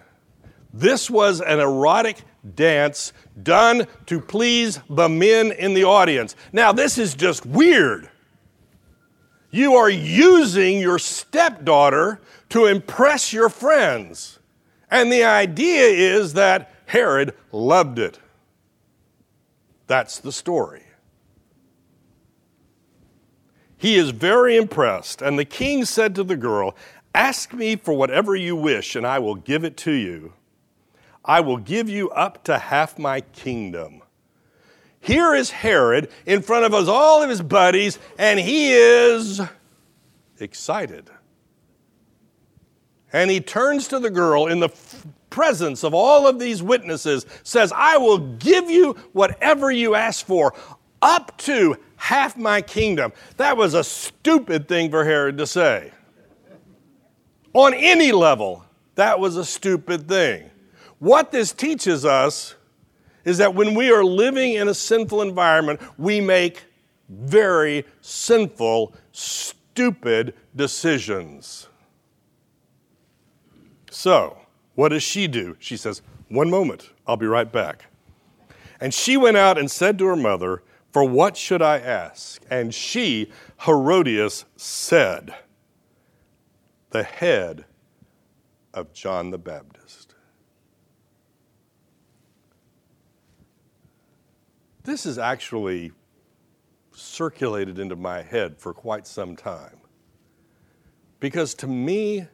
This 0.72 1.10
was 1.10 1.40
an 1.40 1.60
erotic 1.60 2.22
dance 2.54 3.12
done 3.42 3.86
to 4.06 4.20
please 4.20 4.80
the 4.88 5.08
men 5.08 5.52
in 5.52 5.74
the 5.74 5.84
audience. 5.84 6.34
Now, 6.52 6.72
this 6.72 6.98
is 6.98 7.14
just 7.14 7.44
weird. 7.44 8.08
You 9.50 9.74
are 9.74 9.90
using 9.90 10.80
your 10.80 10.98
stepdaughter 10.98 12.20
to 12.50 12.66
impress 12.66 13.32
your 13.32 13.48
friends. 13.48 14.38
And 14.90 15.12
the 15.12 15.24
idea 15.24 15.86
is 15.86 16.34
that 16.34 16.74
Herod 16.86 17.34
loved 17.52 17.98
it. 17.98 18.18
That's 19.86 20.18
the 20.18 20.32
story. 20.32 20.82
He 23.78 23.96
is 23.96 24.10
very 24.10 24.56
impressed. 24.56 25.22
And 25.22 25.38
the 25.38 25.44
king 25.44 25.84
said 25.84 26.14
to 26.16 26.24
the 26.24 26.36
girl, 26.36 26.76
Ask 27.14 27.54
me 27.54 27.76
for 27.76 27.94
whatever 27.94 28.36
you 28.36 28.54
wish, 28.54 28.94
and 28.94 29.06
I 29.06 29.18
will 29.18 29.36
give 29.36 29.64
it 29.64 29.76
to 29.78 29.92
you. 29.92 30.34
I 31.24 31.40
will 31.40 31.56
give 31.56 31.88
you 31.88 32.10
up 32.10 32.44
to 32.44 32.58
half 32.58 32.98
my 32.98 33.20
kingdom. 33.20 34.02
Here 35.00 35.34
is 35.34 35.50
Herod 35.50 36.10
in 36.26 36.42
front 36.42 36.64
of 36.64 36.74
us, 36.74 36.88
all 36.88 37.22
of 37.22 37.30
his 37.30 37.40
buddies, 37.40 37.98
and 38.18 38.38
he 38.38 38.72
is 38.72 39.40
excited. 40.40 41.08
And 43.12 43.30
he 43.30 43.40
turns 43.40 43.88
to 43.88 43.98
the 43.98 44.10
girl 44.10 44.46
in 44.46 44.60
the 44.60 44.70
presence 45.30 45.84
of 45.84 45.94
all 45.94 46.26
of 46.26 46.38
these 46.38 46.62
witnesses, 46.62 47.26
says, 47.42 47.72
I 47.74 47.96
will 47.96 48.18
give 48.18 48.70
you 48.70 48.94
whatever 49.12 49.70
you 49.70 49.94
ask 49.94 50.26
for, 50.26 50.52
up 51.02 51.36
to 51.38 51.76
half 51.96 52.36
my 52.36 52.62
kingdom. 52.62 53.12
That 53.36 53.56
was 53.56 53.74
a 53.74 53.84
stupid 53.84 54.68
thing 54.68 54.90
for 54.90 55.04
Herod 55.04 55.38
to 55.38 55.46
say. 55.46 55.92
On 57.54 57.74
any 57.74 58.12
level, 58.12 58.64
that 58.94 59.18
was 59.18 59.36
a 59.36 59.44
stupid 59.44 60.08
thing. 60.08 60.50
What 60.98 61.30
this 61.30 61.52
teaches 61.52 62.04
us 62.04 62.54
is 63.24 63.38
that 63.38 63.54
when 63.54 63.74
we 63.74 63.90
are 63.90 64.04
living 64.04 64.54
in 64.54 64.68
a 64.68 64.74
sinful 64.74 65.22
environment, 65.22 65.80
we 65.98 66.20
make 66.20 66.64
very 67.08 67.84
sinful, 68.00 68.94
stupid 69.12 70.34
decisions. 70.54 71.68
So, 73.90 74.38
what 74.74 74.90
does 74.90 75.02
she 75.02 75.26
do? 75.26 75.56
She 75.58 75.76
says, 75.76 76.02
One 76.28 76.50
moment, 76.50 76.90
I'll 77.06 77.16
be 77.16 77.26
right 77.26 77.50
back. 77.50 77.86
And 78.80 78.94
she 78.94 79.16
went 79.16 79.36
out 79.36 79.58
and 79.58 79.70
said 79.70 79.98
to 79.98 80.06
her 80.06 80.16
mother, 80.16 80.62
For 80.98 81.04
what 81.04 81.36
should 81.36 81.62
I 81.62 81.78
ask? 81.78 82.42
And 82.50 82.74
she, 82.74 83.30
Herodias, 83.64 84.46
said, 84.56 85.32
The 86.90 87.04
head 87.04 87.66
of 88.74 88.92
John 88.92 89.30
the 89.30 89.38
Baptist. 89.38 90.16
This 94.82 95.06
is 95.06 95.18
actually 95.18 95.92
circulated 96.90 97.78
into 97.78 97.94
my 97.94 98.20
head 98.20 98.58
for 98.58 98.74
quite 98.74 99.06
some 99.06 99.36
time. 99.36 99.78
Because 101.20 101.54
to 101.54 101.68
me, 101.68 102.26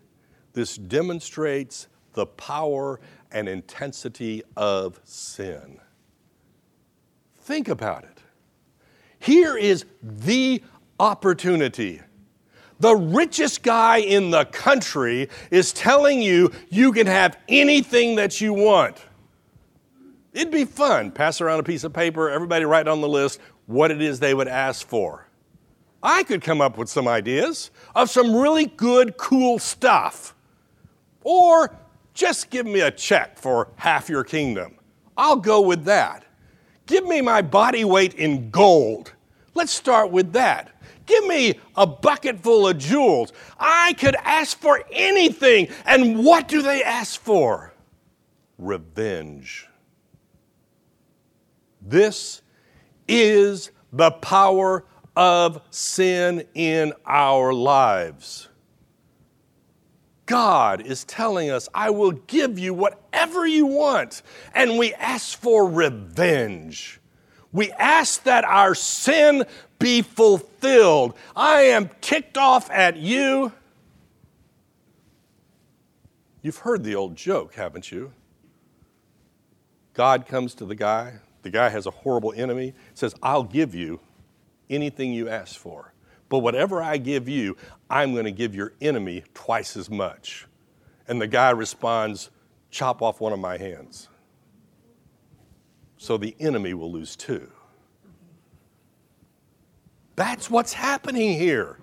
this 0.54 0.78
demonstrates 0.78 1.88
the 2.14 2.24
power 2.24 2.98
and 3.30 3.46
intensity 3.46 4.42
of 4.56 5.02
sin. 5.04 5.80
Think 7.36 7.68
about 7.68 8.04
it. 8.04 8.23
Here 9.24 9.56
is 9.56 9.86
the 10.02 10.62
opportunity. 11.00 12.02
The 12.80 12.94
richest 12.94 13.62
guy 13.62 13.96
in 13.96 14.30
the 14.30 14.44
country 14.44 15.30
is 15.50 15.72
telling 15.72 16.20
you 16.20 16.52
you 16.68 16.92
can 16.92 17.06
have 17.06 17.38
anything 17.48 18.16
that 18.16 18.42
you 18.42 18.52
want. 18.52 19.02
It'd 20.34 20.52
be 20.52 20.66
fun. 20.66 21.10
Pass 21.10 21.40
around 21.40 21.60
a 21.60 21.62
piece 21.62 21.84
of 21.84 21.94
paper, 21.94 22.28
everybody 22.28 22.66
write 22.66 22.86
on 22.86 23.00
the 23.00 23.08
list 23.08 23.40
what 23.64 23.90
it 23.90 24.02
is 24.02 24.20
they 24.20 24.34
would 24.34 24.46
ask 24.46 24.86
for. 24.86 25.26
I 26.02 26.24
could 26.24 26.42
come 26.42 26.60
up 26.60 26.76
with 26.76 26.90
some 26.90 27.08
ideas 27.08 27.70
of 27.94 28.10
some 28.10 28.36
really 28.36 28.66
good, 28.66 29.16
cool 29.16 29.58
stuff. 29.58 30.34
Or 31.22 31.74
just 32.12 32.50
give 32.50 32.66
me 32.66 32.80
a 32.80 32.90
check 32.90 33.38
for 33.38 33.68
half 33.76 34.10
your 34.10 34.22
kingdom. 34.22 34.74
I'll 35.16 35.36
go 35.36 35.62
with 35.62 35.84
that. 35.84 36.23
Give 36.86 37.04
me 37.04 37.20
my 37.20 37.42
body 37.42 37.84
weight 37.84 38.14
in 38.14 38.50
gold. 38.50 39.12
Let's 39.54 39.72
start 39.72 40.10
with 40.10 40.32
that. 40.32 40.70
Give 41.06 41.26
me 41.26 41.60
a 41.76 41.86
bucket 41.86 42.40
full 42.40 42.66
of 42.68 42.78
jewels. 42.78 43.32
I 43.58 43.92
could 43.94 44.16
ask 44.16 44.58
for 44.58 44.82
anything. 44.90 45.68
And 45.84 46.24
what 46.24 46.48
do 46.48 46.62
they 46.62 46.82
ask 46.82 47.20
for? 47.20 47.72
Revenge. 48.58 49.68
This 51.80 52.42
is 53.06 53.70
the 53.92 54.10
power 54.10 54.84
of 55.14 55.60
sin 55.70 56.44
in 56.54 56.92
our 57.04 57.52
lives. 57.52 58.48
God 60.26 60.80
is 60.80 61.04
telling 61.04 61.50
us, 61.50 61.68
I 61.74 61.90
will 61.90 62.12
give 62.12 62.58
you 62.58 62.74
whatever 62.74 63.46
you 63.46 63.66
want. 63.66 64.22
And 64.54 64.78
we 64.78 64.94
ask 64.94 65.38
for 65.38 65.68
revenge. 65.68 67.00
We 67.52 67.70
ask 67.72 68.24
that 68.24 68.44
our 68.44 68.74
sin 68.74 69.44
be 69.78 70.02
fulfilled. 70.02 71.14
I 71.36 71.62
am 71.62 71.90
ticked 72.00 72.36
off 72.36 72.70
at 72.70 72.96
you. 72.96 73.52
You've 76.42 76.58
heard 76.58 76.84
the 76.84 76.94
old 76.94 77.16
joke, 77.16 77.54
haven't 77.54 77.90
you? 77.90 78.12
God 79.94 80.26
comes 80.26 80.54
to 80.56 80.66
the 80.66 80.74
guy, 80.74 81.20
the 81.42 81.50
guy 81.50 81.68
has 81.68 81.86
a 81.86 81.90
horrible 81.90 82.34
enemy, 82.36 82.74
says, 82.94 83.14
I'll 83.22 83.44
give 83.44 83.74
you 83.74 84.00
anything 84.68 85.12
you 85.12 85.28
ask 85.28 85.56
for. 85.56 85.93
But 86.34 86.40
whatever 86.40 86.82
I 86.82 86.96
give 86.96 87.28
you, 87.28 87.56
I'm 87.88 88.12
going 88.12 88.24
to 88.24 88.32
give 88.32 88.56
your 88.56 88.72
enemy 88.80 89.22
twice 89.34 89.76
as 89.76 89.88
much. 89.88 90.48
And 91.06 91.20
the 91.20 91.28
guy 91.28 91.50
responds, 91.50 92.28
Chop 92.72 93.02
off 93.02 93.20
one 93.20 93.32
of 93.32 93.38
my 93.38 93.56
hands. 93.56 94.08
So 95.96 96.16
the 96.16 96.34
enemy 96.40 96.74
will 96.74 96.90
lose 96.90 97.14
two. 97.14 97.52
That's 100.16 100.50
what's 100.50 100.72
happening 100.72 101.38
here. 101.38 101.78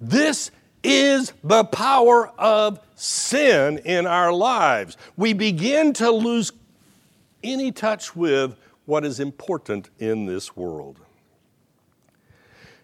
This 0.00 0.50
is 0.82 1.32
the 1.44 1.62
power 1.62 2.26
of 2.38 2.80
sin 2.96 3.78
in 3.84 4.04
our 4.04 4.32
lives. 4.32 4.96
We 5.16 5.32
begin 5.32 5.92
to 5.92 6.10
lose 6.10 6.50
any 7.44 7.70
touch 7.70 8.16
with 8.16 8.56
what 8.86 9.04
is 9.04 9.20
important 9.20 9.90
in 10.00 10.26
this 10.26 10.56
world. 10.56 10.98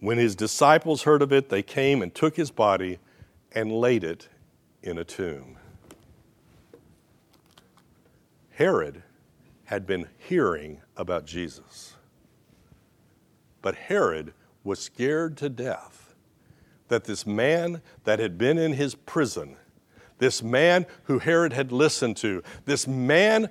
When 0.00 0.16
his 0.16 0.34
disciples 0.34 1.02
heard 1.02 1.20
of 1.20 1.32
it, 1.32 1.50
they 1.50 1.62
came 1.62 2.00
and 2.00 2.14
took 2.14 2.36
his 2.36 2.50
body 2.50 2.98
and 3.52 3.70
laid 3.70 4.02
it 4.02 4.28
in 4.82 4.96
a 4.96 5.04
tomb. 5.04 5.58
Herod 8.52 9.02
had 9.64 9.86
been 9.86 10.08
hearing 10.18 10.80
about 10.96 11.26
Jesus. 11.26 11.94
But 13.62 13.74
Herod 13.74 14.32
was 14.64 14.80
scared 14.80 15.36
to 15.38 15.48
death 15.48 16.14
that 16.88 17.04
this 17.04 17.26
man 17.26 17.82
that 18.04 18.18
had 18.18 18.36
been 18.36 18.58
in 18.58 18.72
his 18.72 18.94
prison, 18.94 19.56
this 20.18 20.42
man 20.42 20.86
who 21.04 21.18
Herod 21.18 21.52
had 21.52 21.72
listened 21.72 22.16
to, 22.18 22.42
this 22.64 22.86
man 22.86 23.50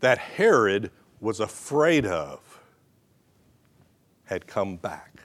that 0.00 0.18
Herod 0.18 0.90
was 1.20 1.40
afraid 1.40 2.06
of, 2.06 2.60
had 4.24 4.46
come 4.46 4.76
back. 4.76 5.15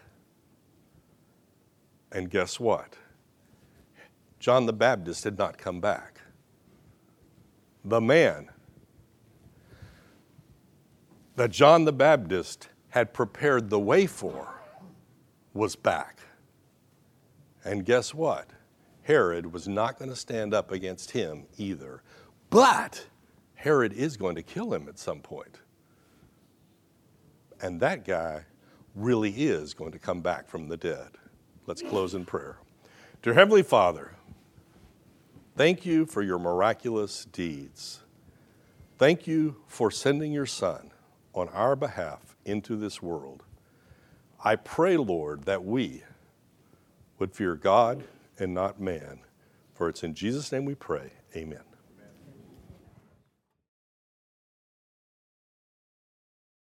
And 2.12 2.30
guess 2.30 2.59
what? 2.59 2.97
John 4.39 4.66
the 4.66 4.74
Baptist 4.74 5.24
had 5.24 5.38
not 5.38 5.57
come 5.57 5.80
back. 5.80 6.20
The 7.86 8.01
man 8.01 8.49
that 11.36 11.51
John 11.51 11.86
the 11.86 11.93
Baptist 11.93 12.70
had 12.89 13.14
prepared 13.14 13.70
the 13.70 13.80
way 13.80 14.05
for 14.05 14.47
was 15.53 15.76
back. 15.76 16.20
And 17.64 17.86
guess 17.86 18.14
what? 18.14 18.49
Herod 19.03 19.51
was 19.51 19.68
not 19.68 19.97
going 19.97 20.09
to 20.09 20.16
stand 20.16 20.53
up 20.53 20.72
against 20.72 21.12
him 21.12 21.45
either. 21.57 22.03
But 22.49 23.05
Herod 23.55 23.93
is 23.93 24.18
going 24.18 24.36
to 24.36 24.43
kill 24.43 24.74
him 24.74 24.88
at 24.88 24.99
some 24.99 25.20
point. 25.20 25.59
And 27.62 27.80
that 27.80 28.05
guy 28.05 28.45
really 28.95 29.32
is 29.32 29.74
going 29.74 29.91
to 29.91 29.99
come 29.99 30.22
back 30.22 30.47
from 30.47 30.68
the 30.68 30.78
dead. 30.78 31.09
Let's 31.68 31.82
close 31.82 32.14
in 32.14 32.26
prayer. 32.26 32.57
Dear 33.22 33.34
Heavenly 33.36 33.64
Father, 33.64 34.14
thank 35.55 35.86
you 35.86 36.05
for 36.05 36.22
your 36.22 36.39
miraculous 36.39 37.26
deeds. 37.26 38.01
Thank 38.97 39.28
you 39.28 39.57
for 39.68 39.91
sending 39.91 40.32
your 40.32 40.45
Son 40.45 40.91
on 41.34 41.49
our 41.49 41.76
behalf 41.76 42.36
into 42.45 42.76
this 42.76 43.01
world. 43.01 43.43
I 44.43 44.55
pray, 44.55 44.97
Lord, 44.97 45.43
that 45.45 45.64
we 45.64 46.03
would 47.20 47.34
fear 47.34 47.55
God 47.55 48.03
and 48.39 48.53
not 48.53 48.80
man. 48.80 49.20
For 49.74 49.88
it's 49.88 50.03
in 50.03 50.16
Jesus' 50.16 50.51
name 50.51 50.66
we 50.66 50.76
pray. 50.76 51.12
Amen. 51.36 51.71